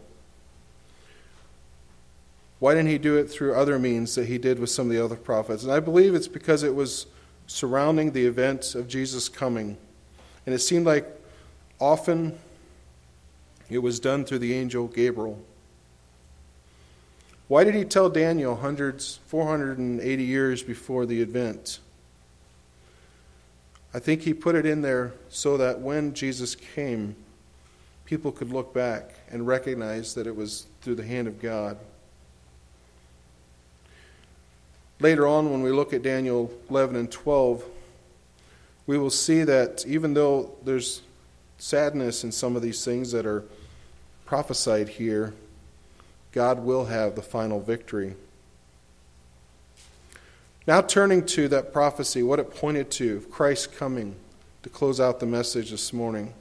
Why 2.58 2.74
didn't 2.74 2.88
he 2.88 2.98
do 2.98 3.16
it 3.16 3.28
through 3.30 3.54
other 3.54 3.78
means 3.78 4.14
that 4.14 4.26
he 4.26 4.38
did 4.38 4.58
with 4.58 4.70
some 4.70 4.86
of 4.86 4.92
the 4.92 5.04
other 5.04 5.16
prophets? 5.16 5.62
And 5.62 5.72
I 5.72 5.80
believe 5.80 6.14
it's 6.14 6.28
because 6.28 6.62
it 6.62 6.74
was 6.74 7.06
surrounding 7.46 8.12
the 8.12 8.26
event 8.26 8.74
of 8.74 8.88
Jesus 8.88 9.28
coming. 9.28 9.76
And 10.46 10.54
it 10.54 10.60
seemed 10.60 10.86
like 10.86 11.06
often 11.80 12.38
it 13.68 13.78
was 13.78 14.00
done 14.00 14.24
through 14.24 14.38
the 14.38 14.54
angel 14.54 14.86
Gabriel. 14.86 15.38
Why 17.48 17.62
did 17.62 17.74
he 17.74 17.84
tell 17.84 18.08
Daniel 18.08 18.56
hundreds, 18.56 19.20
480 19.26 20.22
years 20.22 20.62
before 20.62 21.06
the 21.06 21.20
event? 21.20 21.78
I 23.94 23.98
think 23.98 24.22
he 24.22 24.34
put 24.34 24.56
it 24.56 24.66
in 24.66 24.82
there 24.82 25.12
so 25.28 25.56
that 25.56 25.80
when 25.80 26.12
Jesus 26.12 26.54
came, 26.54 27.14
people 28.04 28.32
could 28.32 28.50
look 28.50 28.74
back 28.74 29.14
and 29.30 29.46
recognize 29.46 30.14
that 30.14 30.26
it 30.26 30.34
was 30.34 30.66
through 30.80 30.96
the 30.96 31.06
hand 31.06 31.28
of 31.28 31.40
God. 31.40 31.78
Later 34.98 35.26
on, 35.26 35.50
when 35.50 35.62
we 35.62 35.70
look 35.70 35.92
at 35.92 36.02
Daniel 36.02 36.50
11 36.70 36.96
and 36.96 37.10
12, 37.10 37.64
we 38.86 38.96
will 38.96 39.10
see 39.10 39.42
that 39.44 39.84
even 39.86 40.14
though 40.14 40.56
there's 40.64 41.02
sadness 41.58 42.24
in 42.24 42.32
some 42.32 42.56
of 42.56 42.62
these 42.62 42.84
things 42.84 43.12
that 43.12 43.26
are 43.26 43.44
prophesied 44.24 44.88
here, 44.88 45.34
God 46.32 46.64
will 46.64 46.86
have 46.86 47.14
the 47.14 47.22
final 47.22 47.60
victory. 47.60 48.14
Now, 50.66 50.80
turning 50.80 51.24
to 51.26 51.48
that 51.48 51.72
prophecy, 51.72 52.22
what 52.22 52.40
it 52.40 52.54
pointed 52.54 52.90
to, 52.92 53.20
Christ 53.30 53.76
coming 53.76 54.16
to 54.62 54.68
close 54.68 54.98
out 54.98 55.20
the 55.20 55.26
message 55.26 55.70
this 55.70 55.92
morning. 55.92 56.32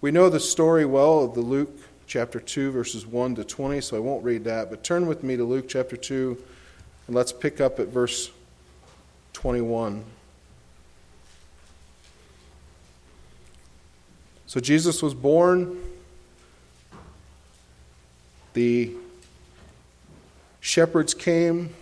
We 0.00 0.10
know 0.10 0.28
the 0.28 0.40
story 0.40 0.84
well 0.84 1.24
of 1.24 1.34
the 1.34 1.40
Luke 1.40 1.78
chapter 2.06 2.38
2, 2.38 2.72
verses 2.72 3.06
1 3.06 3.36
to 3.36 3.44
20, 3.44 3.80
so 3.80 3.96
I 3.96 4.00
won't 4.00 4.22
read 4.22 4.44
that, 4.44 4.68
but 4.68 4.84
turn 4.84 5.06
with 5.06 5.22
me 5.22 5.36
to 5.36 5.44
Luke 5.44 5.66
chapter 5.68 5.96
2, 5.96 6.36
and 7.06 7.16
let's 7.16 7.32
pick 7.32 7.60
up 7.60 7.78
at 7.78 7.88
verse 7.88 8.30
21. 9.32 10.04
So, 14.46 14.60
Jesus 14.60 15.02
was 15.02 15.12
born 15.12 15.78
the 18.56 18.90
shepherds 20.60 21.12
came 21.12 21.74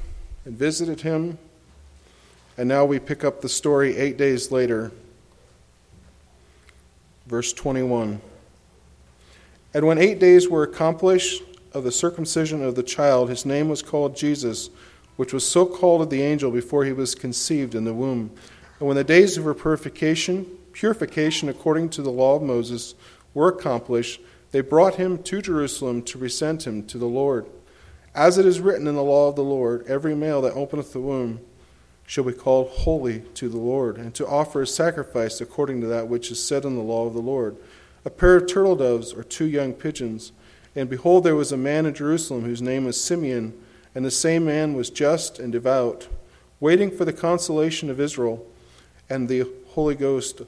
and 0.45 0.59
visited 0.59 1.03
him, 1.03 1.39
and 2.59 2.69
now 2.69 2.85
we 2.85 2.99
pick 2.99 3.23
up 3.23 3.41
the 3.41 3.49
story 3.49 3.97
eight 3.97 4.17
days 4.17 4.51
later. 4.51 4.91
Verse 7.29 7.53
21. 7.53 8.21
And 9.73 9.87
when 9.87 9.99
eight 9.99 10.19
days 10.19 10.49
were 10.49 10.65
accomplished 10.65 11.45
of 11.73 11.85
the 11.85 11.93
circumcision 11.93 12.61
of 12.65 12.75
the 12.75 12.83
child, 12.83 13.29
his 13.29 13.47
name 13.47 13.69
was 13.69 13.81
called 13.81 14.17
Jesus, 14.17 14.69
which 15.17 15.33
was 15.33 15.47
so 15.47 15.65
called 15.67 16.03
of 16.03 16.11
the 16.11 16.23
angel 16.23 16.51
before 16.51 16.85
he 16.85 16.93
was 16.93 17.15
conceived 17.15 17.75
in 17.75 17.85
the 17.85 17.95
womb. 17.95 18.31
And 18.79 18.89
when 18.89 18.97
the 18.97 19.05
days 19.05 19.37
of 19.37 19.45
her 19.45 19.55
purification, 19.55 20.47
purification 20.73 21.49
according 21.49 21.91
to 21.91 22.03
the 22.03 22.11
law 22.11 22.37
of 22.37 22.43
Moses, 22.43 22.95
were 23.33 23.49
accomplished, 23.49 24.21
they 24.51 24.61
brought 24.61 24.97
him 24.97 25.23
to 25.25 25.43
Jerusalem 25.43 26.03
to 26.03 26.19
present 26.19 26.67
him 26.67 26.87
to 26.87 26.99
the 26.99 27.07
Lord. 27.07 27.47
As 28.15 28.39
it 28.39 28.47
is 28.47 28.61
written 28.61 28.87
in 28.87 28.95
the 28.95 29.03
law 29.03 29.29
of 29.29 29.37
the 29.37 29.43
Lord, 29.43 29.85
every 29.87 30.15
male 30.15 30.41
that 30.43 30.55
openeth 30.55 30.93
the 30.93 31.01
womb 31.01 31.41
shall 32.07 32.25
be 32.25 32.33
called 32.33 32.69
holy 32.69 33.21
to 33.35 33.49
the 33.49 33.59
Lord, 33.59 33.97
and 33.97 34.15
to 34.15 34.27
offer 34.27 34.63
a 34.63 34.67
sacrifice 34.67 35.41
according 35.41 35.81
to 35.81 35.87
that 35.89 36.09
which 36.09 36.31
is 36.31 36.45
said 36.45 36.65
in 36.65 36.77
the 36.77 36.83
law 36.83 37.07
of 37.07 37.15
the 37.15 37.21
Lord 37.21 37.57
a 38.05 38.11
pair 38.11 38.37
of 38.37 38.47
turtle 38.47 38.77
doves 38.77 39.13
or 39.13 39.25
two 39.25 39.47
young 39.47 39.73
pigeons. 39.73 40.33
And 40.77 40.91
behold, 40.91 41.25
there 41.25 41.37
was 41.37 41.53
a 41.53 41.57
man 41.57 41.87
in 41.87 41.95
Jerusalem 41.95 42.43
whose 42.43 42.61
name 42.61 42.85
was 42.85 43.01
Simeon, 43.01 43.55
and 43.95 44.05
the 44.05 44.11
same 44.11 44.45
man 44.45 44.75
was 44.75 44.91
just 44.91 45.39
and 45.39 45.53
devout, 45.53 46.09
waiting 46.61 46.91
for 46.91 47.05
the 47.05 47.13
consolation 47.13 47.91
of 47.91 48.01
Israel, 48.01 48.47
and 49.09 49.29
the 49.29 49.47
Holy 49.69 49.95
Ghost 49.95 50.43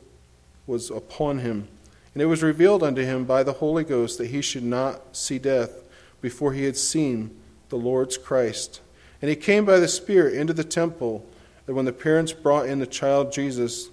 was 0.66 0.90
upon 0.90 1.38
him. 1.38 1.68
And 2.14 2.22
it 2.22 2.26
was 2.26 2.42
revealed 2.42 2.82
unto 2.82 3.02
him 3.02 3.24
by 3.24 3.42
the 3.42 3.54
Holy 3.54 3.84
Ghost 3.84 4.18
that 4.18 4.28
he 4.28 4.40
should 4.40 4.64
not 4.64 5.16
see 5.16 5.38
death 5.38 5.82
before 6.20 6.54
he 6.54 6.64
had 6.64 6.76
seen 6.76 7.36
the 7.68 7.76
Lord's 7.76 8.16
Christ. 8.16 8.80
And 9.20 9.28
he 9.28 9.36
came 9.36 9.64
by 9.64 9.78
the 9.78 9.88
Spirit 9.88 10.34
into 10.34 10.52
the 10.52 10.64
temple, 10.64 11.26
and 11.66 11.76
when 11.76 11.84
the 11.84 11.92
parents 11.92 12.32
brought 12.32 12.66
in 12.66 12.78
the 12.78 12.86
child 12.86 13.32
Jesus 13.32 13.90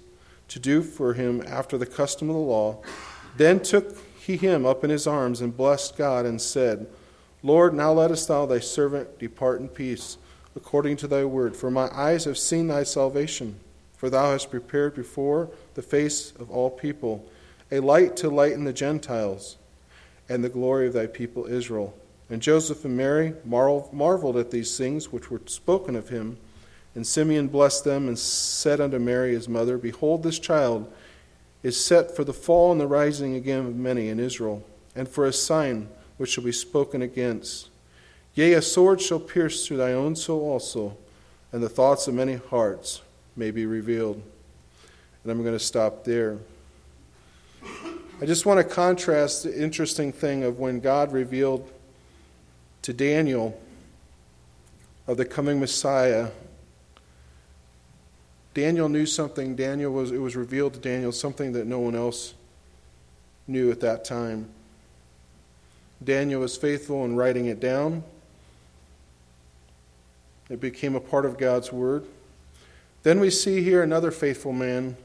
to 0.48 0.58
do 0.58 0.82
for 0.82 1.14
him 1.14 1.42
after 1.46 1.76
the 1.76 1.86
custom 1.86 2.28
of 2.28 2.36
the 2.36 2.40
law, 2.40 2.82
then 3.36 3.60
took 3.60 3.96
he 4.18 4.36
him 4.36 4.64
up 4.64 4.84
in 4.84 4.90
his 4.90 5.06
arms 5.06 5.42
and 5.42 5.56
blessed 5.56 5.98
God 5.98 6.24
and 6.24 6.40
said, 6.40 6.86
Lord, 7.44 7.74
now 7.74 7.92
lettest 7.92 8.26
thou 8.26 8.46
thy 8.46 8.58
servant 8.58 9.18
depart 9.18 9.60
in 9.60 9.68
peace, 9.68 10.16
according 10.56 10.96
to 10.96 11.06
thy 11.06 11.26
word. 11.26 11.54
For 11.54 11.70
my 11.70 11.94
eyes 11.94 12.24
have 12.24 12.38
seen 12.38 12.68
thy 12.68 12.84
salvation, 12.84 13.60
for 13.98 14.08
thou 14.08 14.32
hast 14.32 14.50
prepared 14.50 14.94
before 14.94 15.50
the 15.74 15.82
face 15.82 16.32
of 16.40 16.50
all 16.50 16.70
people 16.70 17.28
a 17.70 17.80
light 17.80 18.16
to 18.16 18.30
lighten 18.30 18.64
the 18.64 18.72
Gentiles, 18.72 19.58
and 20.26 20.42
the 20.42 20.48
glory 20.48 20.86
of 20.86 20.94
thy 20.94 21.06
people 21.06 21.44
Israel. 21.44 21.94
And 22.30 22.40
Joseph 22.40 22.82
and 22.86 22.96
Mary 22.96 23.34
marveled 23.44 24.38
at 24.38 24.50
these 24.50 24.78
things 24.78 25.12
which 25.12 25.30
were 25.30 25.42
spoken 25.44 25.96
of 25.96 26.08
him. 26.08 26.38
And 26.94 27.06
Simeon 27.06 27.48
blessed 27.48 27.84
them 27.84 28.08
and 28.08 28.18
said 28.18 28.80
unto 28.80 28.98
Mary 28.98 29.34
his 29.34 29.50
mother, 29.50 29.76
Behold, 29.76 30.22
this 30.22 30.38
child 30.38 30.90
is 31.62 31.82
set 31.82 32.16
for 32.16 32.24
the 32.24 32.32
fall 32.32 32.72
and 32.72 32.80
the 32.80 32.86
rising 32.86 33.34
again 33.34 33.66
of 33.66 33.76
many 33.76 34.08
in 34.08 34.18
Israel, 34.18 34.64
and 34.96 35.06
for 35.06 35.26
a 35.26 35.32
sign 35.32 35.88
which 36.24 36.30
shall 36.30 36.42
be 36.42 36.52
spoken 36.52 37.02
against. 37.02 37.68
Yea, 38.32 38.54
a 38.54 38.62
sword 38.62 38.98
shall 38.98 39.20
pierce 39.20 39.66
through 39.66 39.76
thy 39.76 39.92
own 39.92 40.16
soul 40.16 40.40
also, 40.40 40.96
and 41.52 41.62
the 41.62 41.68
thoughts 41.68 42.08
of 42.08 42.14
many 42.14 42.36
hearts 42.36 43.02
may 43.36 43.50
be 43.50 43.66
revealed. 43.66 44.22
And 45.22 45.30
I'm 45.30 45.42
going 45.42 45.54
to 45.54 45.62
stop 45.62 46.02
there. 46.04 46.38
I 47.62 48.24
just 48.24 48.46
want 48.46 48.56
to 48.56 48.64
contrast 48.64 49.44
the 49.44 49.62
interesting 49.62 50.12
thing 50.12 50.44
of 50.44 50.58
when 50.58 50.80
God 50.80 51.12
revealed 51.12 51.70
to 52.80 52.94
Daniel 52.94 53.60
of 55.06 55.18
the 55.18 55.26
coming 55.26 55.60
Messiah. 55.60 56.30
Daniel 58.54 58.88
knew 58.88 59.04
something. 59.04 59.56
Daniel 59.56 59.92
was 59.92 60.10
it 60.10 60.22
was 60.22 60.36
revealed 60.36 60.72
to 60.72 60.80
Daniel 60.80 61.12
something 61.12 61.52
that 61.52 61.66
no 61.66 61.80
one 61.80 61.94
else 61.94 62.32
knew 63.46 63.70
at 63.70 63.80
that 63.80 64.06
time. 64.06 64.48
Daniel 66.02 66.40
was 66.40 66.56
faithful 66.56 67.04
in 67.04 67.16
writing 67.16 67.46
it 67.46 67.60
down. 67.60 68.02
It 70.50 70.60
became 70.60 70.94
a 70.94 71.00
part 71.00 71.24
of 71.24 71.38
God's 71.38 71.72
word. 71.72 72.04
Then 73.02 73.20
we 73.20 73.30
see 73.30 73.62
here 73.62 73.82
another 73.82 74.10
faithful 74.10 74.52
man 74.52 74.96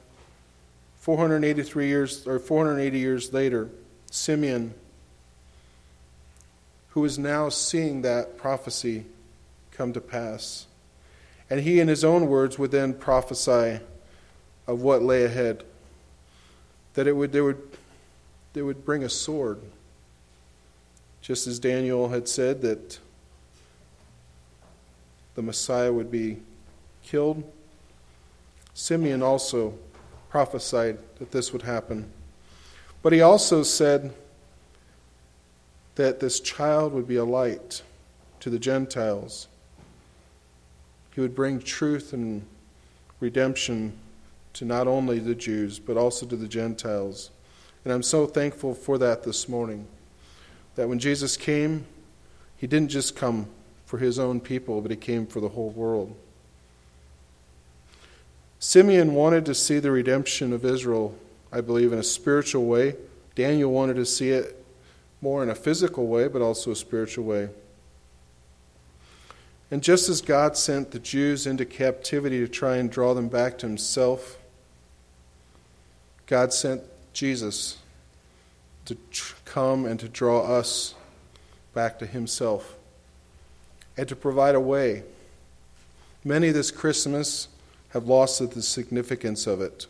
483 0.99 1.88
years 1.88 2.28
or 2.28 2.39
480 2.39 2.99
years 2.99 3.34
later, 3.34 3.69
Simeon, 4.12 4.73
who 6.89 7.06
is 7.06 7.17
now 7.17 7.49
seeing 7.49 8.02
that 8.02 8.38
prophecy 8.38 9.06
come 9.71 9.93
to 9.93 10.02
pass. 10.02 10.67
And 11.49 11.62
he, 11.62 11.80
in 11.80 11.88
his 11.88 12.04
own 12.04 12.28
words, 12.28 12.60
would 12.60 12.71
then 12.71 12.93
prophesy 12.93 13.80
of 14.67 14.82
what 14.82 15.02
lay 15.02 15.23
ahead. 15.23 15.63
That 16.93 17.08
it 17.08 17.13
would, 17.13 17.32
they 17.32 17.41
would, 17.41 17.62
they 18.54 18.62
would 18.62 18.86
bring 18.86 19.04
a 19.04 19.10
sword. 19.10 19.60
Just 21.21 21.47
as 21.47 21.60
Daniel 21.60 22.10
had 22.10 22.27
said 22.27 22.62
that 22.62 22.99
the 25.36 25.41
Messiah 25.41 25.91
would 25.91 26.12
be 26.12 26.38
killed, 27.03 27.43
Simeon 28.73 29.21
also 29.21 29.73
prophesied 30.29 30.97
that 31.17 31.32
this 31.32 31.51
would 31.51 31.63
happen. 31.63 32.12
But 33.01 33.13
he 33.13 33.21
also 33.21 33.63
said 33.63 34.13
that 35.95 36.19
this 36.19 36.39
child 36.39 36.93
would 36.93 37.08
be 37.08 37.17
a 37.17 37.25
light 37.25 37.82
to 38.39 38.49
the 38.49 38.60
Gentiles. 38.60 39.47
He 41.13 41.21
would 41.21 41.36
bring 41.36 41.60
truth 41.60 42.13
and 42.13 42.45
redemption 43.19 43.93
to 44.53 44.65
not 44.65 44.88
only 44.88 45.19
the 45.19 45.36
Jews, 45.36 45.79
but 45.79 45.97
also 45.97 46.25
to 46.25 46.36
the 46.36 46.47
Gentiles. 46.47 47.32
And 47.84 47.93
I'm 47.93 48.03
so 48.03 48.25
thankful 48.25 48.73
for 48.73 48.97
that 48.97 49.23
this 49.23 49.49
morning. 49.49 49.88
That 50.75 50.88
when 50.88 50.99
Jesus 50.99 51.36
came, 51.38 51.86
he 52.58 52.67
didn't 52.67 52.89
just 52.89 53.15
come 53.15 53.47
for 53.86 53.97
his 53.97 54.19
own 54.19 54.39
people, 54.39 54.82
but 54.82 54.91
he 54.91 54.97
came 54.97 55.25
for 55.25 55.39
the 55.39 55.49
whole 55.49 55.71
world. 55.71 56.15
Simeon 58.60 59.13
wanted 59.13 59.45
to 59.45 59.55
see 59.55 59.79
the 59.79 59.91
redemption 59.91 60.51
of 60.51 60.65
Israel, 60.65 61.17
I 61.51 61.62
believe, 61.62 61.93
in 61.93 61.99
a 61.99 62.03
spiritual 62.03 62.65
way. 62.65 62.95
Daniel 63.36 63.71
wanted 63.71 63.95
to 63.95 64.05
see 64.05 64.29
it 64.29 64.63
more 65.21 65.41
in 65.43 65.49
a 65.49 65.55
physical 65.55 66.08
way, 66.08 66.27
but 66.27 66.41
also 66.41 66.71
a 66.71 66.75
spiritual 66.75 67.25
way. 67.25 67.49
And 69.71 69.84
just 69.84 70.10
as 70.10 70.21
God 70.21 70.58
sent 70.58 70.91
the 70.91 70.99
Jews 70.99 71.45
into 71.45 71.63
captivity 71.63 72.39
to 72.39 72.47
try 72.47 72.77
and 72.77 72.91
draw 72.91 73.13
them 73.13 73.29
back 73.29 73.58
to 73.60 73.67
Himself, 73.67 74.38
God 76.25 76.53
sent 76.53 76.82
Jesus 77.13 77.77
to 78.86 78.97
come 79.49 79.85
and 79.85 79.99
to 79.99 80.07
draw 80.07 80.41
us 80.41 80.93
back 81.73 81.97
to 81.99 82.05
Himself 82.05 82.75
and 83.97 84.07
to 84.07 84.15
provide 84.15 84.55
a 84.55 84.59
way. 84.59 85.03
Many 86.23 86.51
this 86.51 86.71
Christmas 86.71 87.47
have 87.89 88.07
lost 88.07 88.47
the 88.53 88.62
significance 88.62 89.47
of 89.47 89.59
it. 89.59 89.88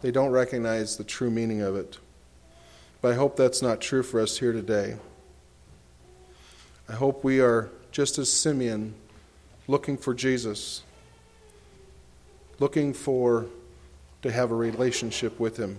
They 0.00 0.10
don't 0.10 0.30
recognize 0.30 0.96
the 0.96 1.04
true 1.04 1.30
meaning 1.30 1.60
of 1.60 1.76
it. 1.76 1.98
But 3.02 3.12
I 3.12 3.16
hope 3.16 3.36
that's 3.36 3.60
not 3.60 3.80
true 3.80 4.02
for 4.02 4.20
us 4.20 4.38
here 4.38 4.52
today. 4.52 4.96
I 6.88 6.94
hope 6.94 7.22
we 7.22 7.40
are 7.40 7.70
just 7.92 8.18
as 8.18 8.32
Simeon, 8.32 8.94
looking 9.68 9.98
for 9.98 10.14
Jesus, 10.14 10.82
looking 12.58 12.94
for 12.94 13.46
to 14.22 14.32
have 14.32 14.50
a 14.50 14.54
relationship 14.54 15.38
with 15.38 15.58
him. 15.58 15.78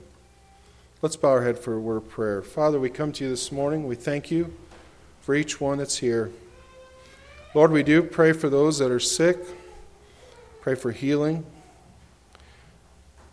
Let's 1.05 1.17
bow 1.17 1.29
our 1.29 1.43
head 1.43 1.59
for 1.59 1.75
a 1.75 1.79
word 1.79 1.97
of 1.97 2.09
prayer. 2.09 2.41
Father, 2.41 2.79
we 2.79 2.89
come 2.89 3.11
to 3.11 3.23
you 3.23 3.29
this 3.29 3.51
morning. 3.51 3.85
We 3.85 3.93
thank 3.93 4.31
you 4.31 4.51
for 5.21 5.35
each 5.35 5.61
one 5.61 5.77
that's 5.77 5.99
here. 5.99 6.31
Lord, 7.53 7.69
we 7.69 7.83
do 7.83 8.01
pray 8.01 8.33
for 8.33 8.49
those 8.49 8.79
that 8.79 8.89
are 8.89 8.99
sick, 8.99 9.37
pray 10.61 10.73
for 10.73 10.91
healing. 10.91 11.45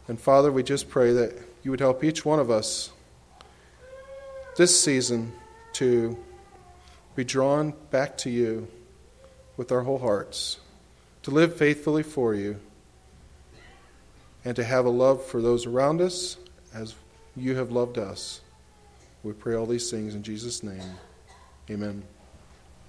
And 0.06 0.20
Father, 0.20 0.52
we 0.52 0.62
just 0.62 0.90
pray 0.90 1.14
that 1.14 1.32
you 1.62 1.70
would 1.70 1.80
help 1.80 2.04
each 2.04 2.26
one 2.26 2.38
of 2.38 2.50
us 2.50 2.92
this 4.58 4.78
season 4.78 5.32
to 5.72 6.22
be 7.16 7.24
drawn 7.24 7.72
back 7.90 8.18
to 8.18 8.28
you 8.28 8.68
with 9.56 9.72
our 9.72 9.80
whole 9.80 10.00
hearts, 10.00 10.61
to 11.22 11.30
live 11.30 11.56
faithfully 11.56 12.02
for 12.02 12.35
you, 12.35 12.61
and 14.44 14.54
to 14.56 14.62
have 14.62 14.85
a 14.85 14.90
love 14.90 15.24
for 15.24 15.40
those 15.40 15.64
around 15.64 16.02
us 16.02 16.37
as 16.74 16.94
you 17.37 17.57
have 17.57 17.71
loved 17.71 17.99
us. 17.99 18.40
We 19.23 19.33
pray 19.33 19.55
all 19.55 19.66
these 19.66 19.90
things 19.90 20.14
in 20.14 20.23
Jesus' 20.23 20.62
name. 20.62 20.83
Amen. 21.71 22.03